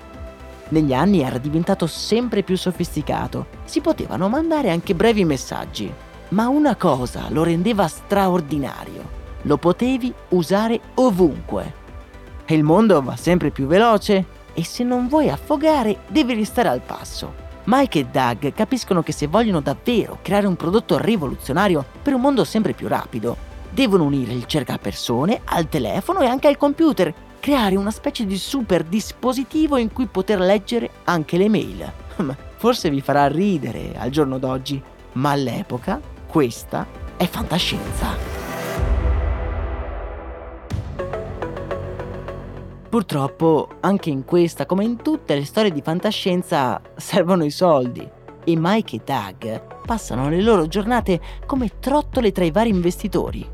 Negli 0.68 0.92
anni 0.92 1.22
era 1.22 1.38
diventato 1.38 1.88
sempre 1.88 2.44
più 2.44 2.56
sofisticato, 2.56 3.46
si 3.64 3.80
potevano 3.80 4.28
mandare 4.28 4.70
anche 4.70 4.94
brevi 4.94 5.24
messaggi, 5.24 5.92
ma 6.30 6.48
una 6.48 6.76
cosa 6.76 7.26
lo 7.28 7.44
rendeva 7.44 7.86
straordinario, 7.86 9.18
lo 9.42 9.56
potevi 9.56 10.12
usare 10.30 10.80
ovunque 10.94 11.78
il 12.54 12.64
mondo 12.64 13.00
va 13.00 13.14
sempre 13.14 13.50
più 13.50 13.66
veloce 13.66 14.24
e 14.54 14.64
se 14.64 14.82
non 14.82 15.06
vuoi 15.06 15.30
affogare 15.30 16.00
devi 16.08 16.34
restare 16.34 16.68
al 16.68 16.80
passo. 16.80 17.48
Mike 17.64 18.00
e 18.00 18.06
Doug 18.06 18.52
capiscono 18.52 19.02
che 19.02 19.12
se 19.12 19.28
vogliono 19.28 19.60
davvero 19.60 20.18
creare 20.20 20.48
un 20.48 20.56
prodotto 20.56 20.98
rivoluzionario 20.98 21.84
per 22.02 22.14
un 22.14 22.20
mondo 22.20 22.42
sempre 22.42 22.72
più 22.72 22.88
rapido, 22.88 23.36
devono 23.70 24.02
unire 24.02 24.32
il 24.32 24.46
cercapersone 24.46 25.42
al 25.44 25.68
telefono 25.68 26.20
e 26.20 26.26
anche 26.26 26.48
al 26.48 26.56
computer, 26.56 27.14
creare 27.38 27.76
una 27.76 27.92
specie 27.92 28.26
di 28.26 28.36
super 28.36 28.82
dispositivo 28.82 29.76
in 29.76 29.92
cui 29.92 30.06
poter 30.06 30.40
leggere 30.40 30.90
anche 31.04 31.36
le 31.36 31.48
mail. 31.48 31.92
Forse 32.56 32.90
vi 32.90 33.00
farà 33.00 33.28
ridere 33.28 33.94
al 33.96 34.10
giorno 34.10 34.38
d'oggi, 34.38 34.82
ma 35.12 35.30
all'epoca 35.30 36.00
questa 36.30 36.86
è 37.16 37.26
fantascienza. 37.26 38.16
Purtroppo, 42.88 43.68
anche 43.80 44.10
in 44.10 44.24
questa, 44.24 44.64
come 44.64 44.84
in 44.84 44.96
tutte 45.02 45.34
le 45.34 45.44
storie 45.44 45.72
di 45.72 45.82
fantascienza, 45.82 46.80
servono 46.96 47.44
i 47.44 47.50
soldi. 47.50 48.08
E 48.44 48.54
Mike 48.56 48.96
e 48.96 49.00
Doug 49.04 49.84
passano 49.84 50.28
le 50.28 50.40
loro 50.40 50.68
giornate 50.68 51.20
come 51.46 51.80
trottole 51.80 52.30
tra 52.30 52.44
i 52.44 52.52
vari 52.52 52.70
investitori. 52.70 53.44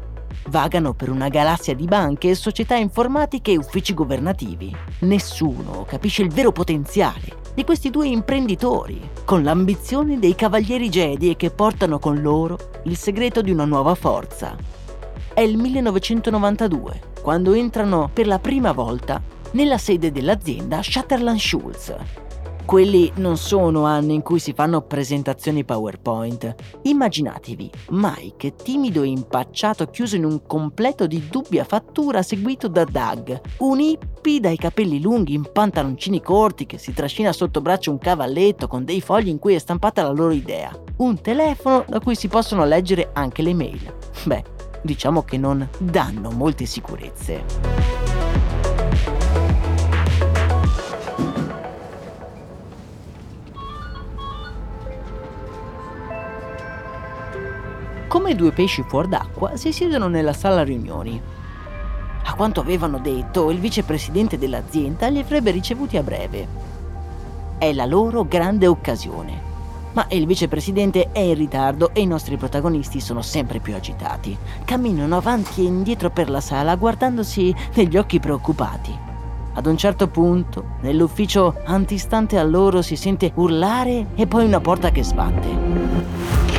Vagano 0.48 0.92
per 0.92 1.08
una 1.08 1.28
galassia 1.28 1.74
di 1.74 1.86
banche, 1.86 2.34
società 2.34 2.76
informatiche 2.76 3.52
e 3.52 3.56
uffici 3.56 3.94
governativi. 3.94 4.74
Nessuno 5.00 5.84
capisce 5.86 6.22
il 6.22 6.30
vero 6.30 6.52
potenziale 6.52 7.45
di 7.56 7.64
questi 7.64 7.88
due 7.88 8.06
imprenditori, 8.06 9.00
con 9.24 9.42
l'ambizione 9.42 10.18
dei 10.18 10.34
cavalieri 10.34 10.90
Jedi 10.90 11.30
e 11.30 11.36
che 11.36 11.50
portano 11.50 11.98
con 11.98 12.20
loro 12.20 12.58
il 12.84 12.98
segreto 12.98 13.40
di 13.40 13.50
una 13.50 13.64
nuova 13.64 13.94
forza. 13.94 14.54
È 15.32 15.40
il 15.40 15.56
1992 15.56 17.14
quando 17.22 17.54
entrano 17.54 18.10
per 18.12 18.26
la 18.26 18.38
prima 18.38 18.72
volta 18.72 19.22
nella 19.52 19.78
sede 19.78 20.12
dell'azienda 20.12 20.82
Shatterland 20.82 21.38
Schultz. 21.38 22.25
Quelli 22.66 23.12
non 23.18 23.36
sono 23.36 23.84
anni 23.84 24.14
in 24.14 24.22
cui 24.22 24.40
si 24.40 24.52
fanno 24.52 24.82
presentazioni 24.82 25.64
PowerPoint. 25.64 26.52
Immaginatevi 26.82 27.70
Mike, 27.90 28.56
timido 28.56 29.02
e 29.02 29.06
impacciato, 29.06 29.86
chiuso 29.86 30.16
in 30.16 30.24
un 30.24 30.42
completo 30.44 31.06
di 31.06 31.28
dubbia 31.30 31.62
fattura, 31.62 32.22
seguito 32.22 32.66
da 32.66 32.82
Doug, 32.82 33.40
un 33.58 33.78
hippie 33.78 34.40
dai 34.40 34.56
capelli 34.56 35.00
lunghi 35.00 35.34
in 35.34 35.48
pantaloncini 35.52 36.20
corti 36.20 36.66
che 36.66 36.78
si 36.78 36.92
trascina 36.92 37.32
sotto 37.32 37.60
braccio 37.60 37.92
un 37.92 37.98
cavalletto 37.98 38.66
con 38.66 38.84
dei 38.84 39.00
fogli 39.00 39.28
in 39.28 39.38
cui 39.38 39.54
è 39.54 39.58
stampata 39.60 40.02
la 40.02 40.10
loro 40.10 40.32
idea, 40.32 40.76
un 40.96 41.20
telefono 41.20 41.84
da 41.86 42.00
cui 42.00 42.16
si 42.16 42.26
possono 42.26 42.64
leggere 42.64 43.10
anche 43.12 43.42
le 43.42 43.54
mail. 43.54 43.94
Beh, 44.24 44.42
diciamo 44.82 45.22
che 45.22 45.38
non 45.38 45.68
danno 45.78 46.32
molte 46.32 46.66
sicurezze. 46.66 47.95
Come 58.16 58.34
due 58.34 58.50
pesci 58.50 58.82
fuor 58.82 59.08
d'acqua 59.08 59.58
si 59.58 59.72
siedono 59.72 60.08
nella 60.08 60.32
sala 60.32 60.64
riunioni. 60.64 61.20
A 62.24 62.32
quanto 62.32 62.60
avevano 62.60 62.98
detto, 62.98 63.50
il 63.50 63.58
vicepresidente 63.58 64.38
dell'azienda 64.38 65.08
li 65.08 65.18
avrebbe 65.18 65.50
ricevuti 65.50 65.98
a 65.98 66.02
breve. 66.02 66.48
È 67.58 67.70
la 67.74 67.84
loro 67.84 68.24
grande 68.24 68.66
occasione. 68.66 69.38
Ma 69.92 70.06
il 70.08 70.24
vicepresidente 70.24 71.12
è 71.12 71.18
in 71.18 71.34
ritardo 71.34 71.90
e 71.92 72.00
i 72.00 72.06
nostri 72.06 72.38
protagonisti 72.38 73.00
sono 73.00 73.20
sempre 73.20 73.58
più 73.58 73.74
agitati. 73.74 74.34
Camminano 74.64 75.18
avanti 75.18 75.60
e 75.60 75.66
indietro 75.66 76.08
per 76.08 76.30
la 76.30 76.40
sala 76.40 76.74
guardandosi 76.76 77.54
negli 77.74 77.98
occhi 77.98 78.18
preoccupati. 78.18 78.96
Ad 79.52 79.66
un 79.66 79.76
certo 79.76 80.08
punto, 80.08 80.64
nell'ufficio 80.80 81.60
antistante 81.66 82.38
a 82.38 82.44
loro 82.44 82.80
si 82.80 82.96
sente 82.96 83.32
urlare 83.34 84.06
e 84.14 84.26
poi 84.26 84.46
una 84.46 84.60
porta 84.60 84.90
che 84.90 85.04
sbatte. 85.04 86.55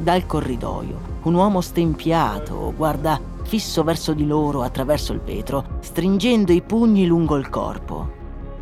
Dal 0.00 0.24
corridoio, 0.24 0.98
un 1.24 1.34
uomo 1.34 1.60
stempiato 1.60 2.72
guarda 2.74 3.20
fisso 3.42 3.84
verso 3.84 4.14
di 4.14 4.26
loro 4.26 4.62
attraverso 4.62 5.12
il 5.12 5.20
vetro, 5.20 5.62
stringendo 5.80 6.52
i 6.52 6.62
pugni 6.62 7.04
lungo 7.04 7.36
il 7.36 7.50
corpo. 7.50 8.10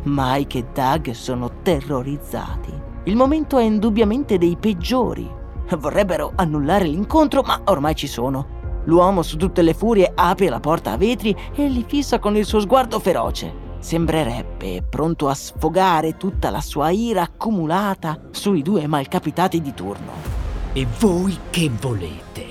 Mike 0.03 0.57
e 0.57 0.65
Doug 0.73 1.11
sono 1.11 1.49
terrorizzati. 1.61 2.73
Il 3.05 3.15
momento 3.15 3.57
è 3.57 3.63
indubbiamente 3.63 4.37
dei 4.37 4.57
peggiori. 4.59 5.31
Vorrebbero 5.77 6.33
annullare 6.35 6.87
l'incontro, 6.87 7.41
ma 7.41 7.61
ormai 7.67 7.95
ci 7.95 8.07
sono. 8.07 8.57
L'uomo 8.83 9.21
su 9.21 9.37
tutte 9.37 9.61
le 9.61 9.73
furie 9.73 10.11
apre 10.13 10.49
la 10.49 10.59
porta 10.59 10.91
a 10.91 10.97
vetri 10.97 11.33
e 11.55 11.69
li 11.69 11.85
fissa 11.87 12.19
con 12.19 12.35
il 12.35 12.43
suo 12.43 12.59
sguardo 12.59 12.99
feroce. 12.99 13.67
Sembrerebbe 13.79 14.83
pronto 14.83 15.29
a 15.29 15.33
sfogare 15.33 16.17
tutta 16.17 16.49
la 16.49 16.59
sua 16.59 16.89
ira 16.89 17.21
accumulata 17.21 18.23
sui 18.31 18.61
due 18.61 18.87
malcapitati 18.87 19.61
di 19.61 19.73
turno. 19.73 20.48
E 20.71 20.85
voi 20.99 21.35
che 21.49 21.67
volete? 21.81 22.45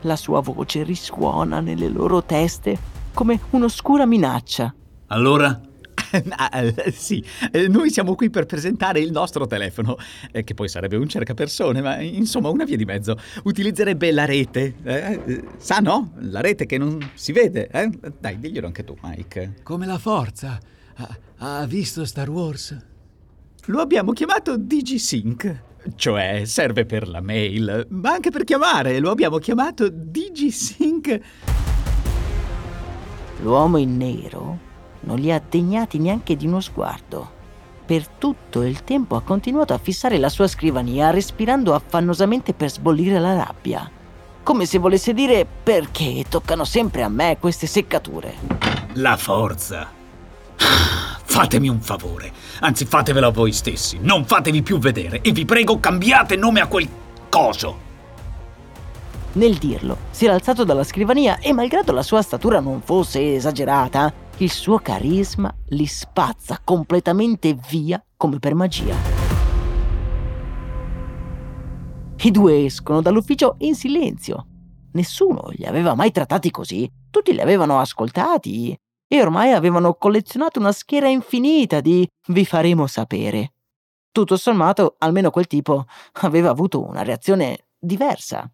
La 0.00 0.16
sua 0.16 0.40
voce 0.40 0.82
risuona 0.82 1.60
nelle 1.60 1.88
loro 1.88 2.24
teste 2.24 2.76
come 3.14 3.38
un'oscura 3.50 4.04
minaccia. 4.04 4.74
Allora? 5.06 5.60
ah, 6.30 6.60
eh, 6.60 6.90
sì, 6.90 7.24
eh, 7.52 7.68
noi 7.68 7.90
siamo 7.90 8.16
qui 8.16 8.30
per 8.30 8.46
presentare 8.46 8.98
il 8.98 9.12
nostro 9.12 9.46
telefono, 9.46 9.96
eh, 10.32 10.42
che 10.42 10.54
poi 10.54 10.68
sarebbe 10.68 10.96
un 10.96 11.08
cercapersone, 11.08 11.80
ma 11.80 12.00
insomma 12.00 12.48
una 12.48 12.64
via 12.64 12.76
di 12.76 12.84
mezzo. 12.84 13.16
Utilizzerebbe 13.44 14.10
la 14.10 14.24
rete. 14.24 14.74
Eh? 14.82 15.44
Sa 15.58 15.78
no? 15.78 16.14
La 16.18 16.40
rete 16.40 16.66
che 16.66 16.78
non 16.78 17.12
si 17.14 17.30
vede. 17.30 17.68
Eh? 17.68 17.90
Dai, 18.18 18.40
diglielo 18.40 18.66
anche 18.66 18.82
tu, 18.82 18.96
Mike. 19.02 19.60
Come 19.62 19.86
la 19.86 19.98
forza. 19.98 20.58
Ha, 20.96 21.18
ha 21.36 21.66
visto 21.66 22.04
Star 22.04 22.28
Wars? 22.28 22.76
Lo 23.66 23.80
abbiamo 23.80 24.10
chiamato 24.10 24.56
DigiSync. 24.56 25.70
Cioè, 25.96 26.44
serve 26.44 26.84
per 26.84 27.08
la 27.08 27.20
mail, 27.20 27.86
ma 27.90 28.12
anche 28.12 28.30
per 28.30 28.44
chiamare. 28.44 28.98
Lo 28.98 29.10
abbiamo 29.10 29.38
chiamato 29.38 29.88
DigiSync. 29.88 31.20
L'uomo 33.40 33.76
in 33.78 33.96
nero 33.96 34.58
non 35.00 35.18
li 35.18 35.32
ha 35.32 35.42
degnati 35.46 35.98
neanche 35.98 36.36
di 36.36 36.46
uno 36.46 36.60
sguardo. 36.60 37.40
Per 37.84 38.06
tutto 38.06 38.62
il 38.62 38.84
tempo 38.84 39.16
ha 39.16 39.22
continuato 39.22 39.74
a 39.74 39.78
fissare 39.78 40.18
la 40.18 40.28
sua 40.28 40.46
scrivania, 40.46 41.10
respirando 41.10 41.74
affannosamente 41.74 42.54
per 42.54 42.70
sbollire 42.70 43.18
la 43.18 43.34
rabbia. 43.34 43.90
Come 44.44 44.66
se 44.66 44.78
volesse 44.78 45.12
dire 45.12 45.46
perché 45.62 46.24
toccano 46.28 46.64
sempre 46.64 47.02
a 47.02 47.08
me 47.08 47.38
queste 47.40 47.66
seccature. 47.66 48.34
La 48.94 49.16
forza. 49.16 50.00
Fatemi 51.32 51.66
un 51.66 51.80
favore, 51.80 52.30
anzi 52.60 52.84
fatevelo 52.84 53.28
a 53.28 53.30
voi 53.30 53.52
stessi, 53.52 53.96
non 54.02 54.26
fatevi 54.26 54.60
più 54.60 54.76
vedere 54.76 55.22
e 55.22 55.32
vi 55.32 55.46
prego 55.46 55.80
cambiate 55.80 56.36
nome 56.36 56.60
a 56.60 56.66
quel 56.66 56.86
coso. 57.30 57.78
Nel 59.32 59.56
dirlo, 59.56 59.96
si 60.10 60.26
era 60.26 60.34
alzato 60.34 60.62
dalla 60.64 60.84
scrivania 60.84 61.38
e 61.38 61.54
malgrado 61.54 61.92
la 61.92 62.02
sua 62.02 62.20
statura 62.20 62.60
non 62.60 62.82
fosse 62.82 63.34
esagerata, 63.34 64.12
il 64.36 64.50
suo 64.50 64.76
carisma 64.76 65.50
li 65.68 65.86
spazza 65.86 66.60
completamente 66.62 67.56
via 67.66 68.04
come 68.14 68.38
per 68.38 68.54
magia. 68.54 68.94
I 72.18 72.30
due 72.30 72.66
escono 72.66 73.00
dall'ufficio 73.00 73.54
in 73.60 73.74
silenzio. 73.74 74.46
Nessuno 74.92 75.48
li 75.52 75.64
aveva 75.64 75.94
mai 75.94 76.10
trattati 76.10 76.50
così, 76.50 76.86
tutti 77.08 77.32
li 77.32 77.40
avevano 77.40 77.80
ascoltati 77.80 78.78
e 79.12 79.20
ormai 79.20 79.52
avevano 79.52 79.92
collezionato 79.92 80.58
una 80.58 80.72
schiera 80.72 81.06
infinita 81.06 81.82
di 81.82 82.08
vi 82.28 82.46
faremo 82.46 82.86
sapere. 82.86 83.52
Tutto 84.10 84.38
sommato, 84.38 84.94
almeno 85.00 85.30
quel 85.30 85.46
tipo 85.46 85.84
aveva 86.22 86.48
avuto 86.48 86.82
una 86.82 87.02
reazione 87.02 87.66
diversa. 87.78 88.50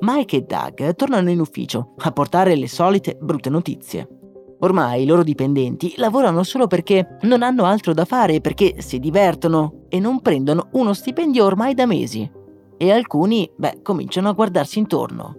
Mike 0.00 0.36
e 0.38 0.40
Doug 0.40 0.94
tornano 0.96 1.30
in 1.30 1.38
ufficio 1.38 1.94
a 1.98 2.10
portare 2.10 2.56
le 2.56 2.66
solite 2.66 3.16
brutte 3.20 3.48
notizie. 3.48 4.21
Ormai 4.62 5.02
i 5.02 5.06
loro 5.06 5.24
dipendenti 5.24 5.94
lavorano 5.96 6.44
solo 6.44 6.68
perché 6.68 7.16
non 7.22 7.42
hanno 7.42 7.64
altro 7.64 7.92
da 7.92 8.04
fare, 8.04 8.40
perché 8.40 8.76
si 8.80 9.00
divertono 9.00 9.86
e 9.88 9.98
non 9.98 10.20
prendono 10.20 10.68
uno 10.72 10.92
stipendio 10.92 11.44
ormai 11.44 11.74
da 11.74 11.84
mesi. 11.84 12.30
E 12.76 12.92
alcuni, 12.92 13.50
beh, 13.56 13.80
cominciano 13.82 14.28
a 14.28 14.32
guardarsi 14.32 14.78
intorno. 14.78 15.36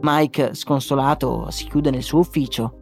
Mike, 0.00 0.54
sconsolato, 0.54 1.46
si 1.50 1.66
chiude 1.66 1.90
nel 1.90 2.02
suo 2.02 2.20
ufficio. 2.20 2.78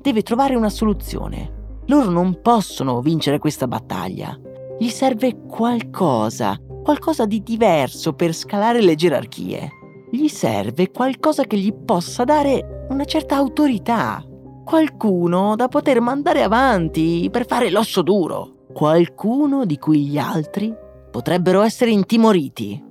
Deve 0.00 0.22
trovare 0.22 0.54
una 0.54 0.70
soluzione. 0.70 1.80
Loro 1.86 2.10
non 2.10 2.40
possono 2.40 3.00
vincere 3.00 3.38
questa 3.38 3.66
battaglia. 3.66 4.38
Gli 4.78 4.88
serve 4.88 5.46
qualcosa, 5.46 6.56
qualcosa 6.82 7.26
di 7.26 7.42
diverso 7.42 8.12
per 8.12 8.32
scalare 8.32 8.80
le 8.80 8.94
gerarchie. 8.94 9.70
Gli 10.10 10.28
serve 10.28 10.90
qualcosa 10.90 11.44
che 11.44 11.58
gli 11.58 11.72
possa 11.72 12.24
dare 12.24 12.86
una 12.90 13.04
certa 13.04 13.36
autorità, 13.36 14.24
Qualcuno 14.64 15.56
da 15.56 15.68
poter 15.68 16.00
mandare 16.00 16.42
avanti 16.42 17.28
per 17.30 17.46
fare 17.46 17.70
l'osso 17.70 18.00
duro. 18.00 18.64
Qualcuno 18.72 19.66
di 19.66 19.78
cui 19.78 20.06
gli 20.06 20.16
altri 20.16 20.74
potrebbero 21.10 21.60
essere 21.60 21.90
intimoriti. 21.90 22.82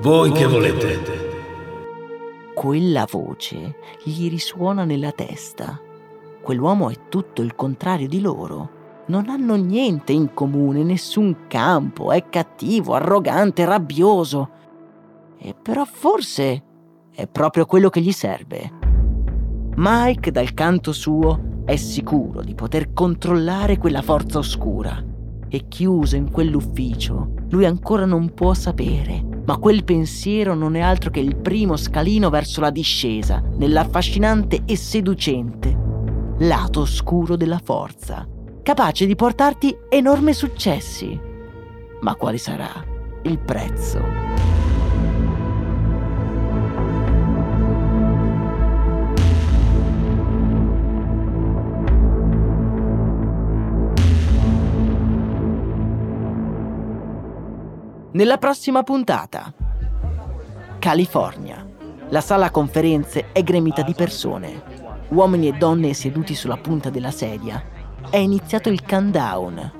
Voi 0.00 0.30
che 0.30 0.46
volete? 0.46 1.00
Quella 2.54 3.06
voce 3.10 3.76
gli 4.04 4.28
risuona 4.30 4.84
nella 4.84 5.10
testa. 5.10 5.80
Quell'uomo 6.40 6.88
è 6.88 7.08
tutto 7.08 7.42
il 7.42 7.56
contrario 7.56 8.06
di 8.06 8.20
loro. 8.20 8.80
Non 9.06 9.28
hanno 9.28 9.56
niente 9.56 10.12
in 10.12 10.32
comune, 10.32 10.84
nessun 10.84 11.48
campo, 11.48 12.12
è 12.12 12.28
cattivo, 12.28 12.94
arrogante, 12.94 13.64
rabbioso. 13.64 14.48
E 15.38 15.56
però 15.60 15.84
forse 15.84 16.62
è 17.12 17.26
proprio 17.26 17.66
quello 17.66 17.90
che 17.90 18.00
gli 18.00 18.12
serve. 18.12 18.81
Mike, 19.76 20.30
dal 20.30 20.54
canto 20.54 20.92
suo, 20.92 21.62
è 21.64 21.76
sicuro 21.76 22.42
di 22.42 22.54
poter 22.54 22.92
controllare 22.92 23.78
quella 23.78 24.02
forza 24.02 24.38
oscura. 24.38 25.02
E 25.48 25.68
chiuso 25.68 26.16
in 26.16 26.30
quell'ufficio, 26.30 27.34
lui 27.50 27.66
ancora 27.66 28.06
non 28.06 28.32
può 28.32 28.54
sapere, 28.54 29.22
ma 29.44 29.58
quel 29.58 29.84
pensiero 29.84 30.54
non 30.54 30.76
è 30.76 30.80
altro 30.80 31.10
che 31.10 31.20
il 31.20 31.36
primo 31.36 31.76
scalino 31.76 32.30
verso 32.30 32.60
la 32.60 32.70
discesa 32.70 33.42
nell'affascinante 33.56 34.62
e 34.64 34.76
seducente 34.76 35.90
lato 36.42 36.80
oscuro 36.80 37.36
della 37.36 37.60
forza, 37.62 38.26
capace 38.62 39.06
di 39.06 39.14
portarti 39.14 39.76
enormi 39.88 40.32
successi. 40.32 41.18
Ma 42.00 42.14
quale 42.16 42.38
sarà 42.38 42.84
il 43.22 43.38
prezzo? 43.38 44.31
Nella 58.12 58.36
prossima 58.36 58.82
puntata. 58.82 59.52
California. 60.78 61.66
La 62.10 62.20
sala 62.20 62.50
conferenze 62.50 63.32
è 63.32 63.42
gremita 63.42 63.82
di 63.82 63.94
persone. 63.94 64.62
Uomini 65.08 65.48
e 65.48 65.52
donne 65.52 65.94
seduti 65.94 66.34
sulla 66.34 66.58
punta 66.58 66.90
della 66.90 67.10
sedia. 67.10 67.62
È 68.10 68.18
iniziato 68.18 68.68
il 68.68 68.84
countdown. 68.84 69.72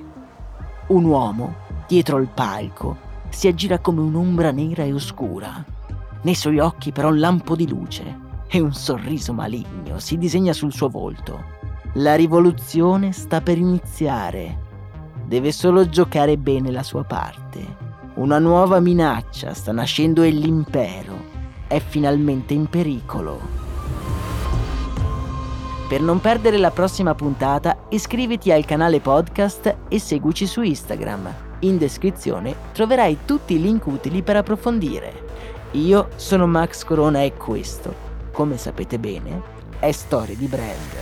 Un 0.87 1.05
uomo, 1.05 1.55
dietro 1.87 2.16
il 2.18 2.29
palco, 2.29 2.97
si 3.29 3.49
aggira 3.49 3.79
come 3.81 4.01
un'ombra 4.01 4.51
nera 4.51 4.85
e 4.85 4.95
oscura. 4.95 5.62
Nei 6.23 6.35
suoi 6.35 6.59
occhi 6.59 6.90
però 6.90 7.09
un 7.09 7.18
lampo 7.18 7.55
di 7.55 7.68
luce 7.68 8.21
e 8.49 8.61
un 8.61 8.73
sorriso 8.73 9.35
maligno 9.35 9.99
si 9.99 10.16
disegna 10.16 10.55
sul 10.55 10.73
suo 10.73 10.88
volto. 10.88 11.61
La 11.95 12.14
rivoluzione 12.14 13.12
sta 13.12 13.42
per 13.42 13.59
iniziare. 13.59 14.71
Deve 15.27 15.53
solo 15.53 15.87
giocare 15.87 16.38
bene 16.38 16.71
la 16.71 16.83
sua 16.83 17.05
parte. 17.05 17.82
Una 18.14 18.38
nuova 18.38 18.79
minaccia 18.79 19.55
sta 19.55 19.72
nascendo 19.72 20.22
e 20.22 20.29
l'impero 20.29 21.31
è 21.66 21.81
finalmente 21.81 22.53
in 22.53 22.66
pericolo. 22.66 23.40
Per 25.88 26.01
non 26.03 26.20
perdere 26.20 26.59
la 26.59 26.70
prossima 26.70 27.14
puntata, 27.14 27.87
iscriviti 27.88 28.53
al 28.53 28.66
canale 28.66 29.01
podcast 29.01 29.77
e 29.88 29.98
seguici 29.98 30.46
su 30.46 30.61
Instagram. 30.61 31.35
In 31.61 31.79
descrizione 31.79 32.55
troverai 32.72 33.20
tutti 33.25 33.55
i 33.55 33.61
link 33.62 33.87
utili 33.87 34.22
per 34.22 34.37
approfondire. 34.37 35.31
Io 35.72 36.09
sono 36.16 36.46
Max 36.46 36.85
Corona 36.85 37.22
e 37.22 37.33
questo, 37.33 37.94
come 38.31 38.59
sapete 38.59 38.98
bene, 38.98 39.40
è 39.79 39.90
Storie 39.90 40.37
di 40.37 40.46
Brand. 40.46 41.02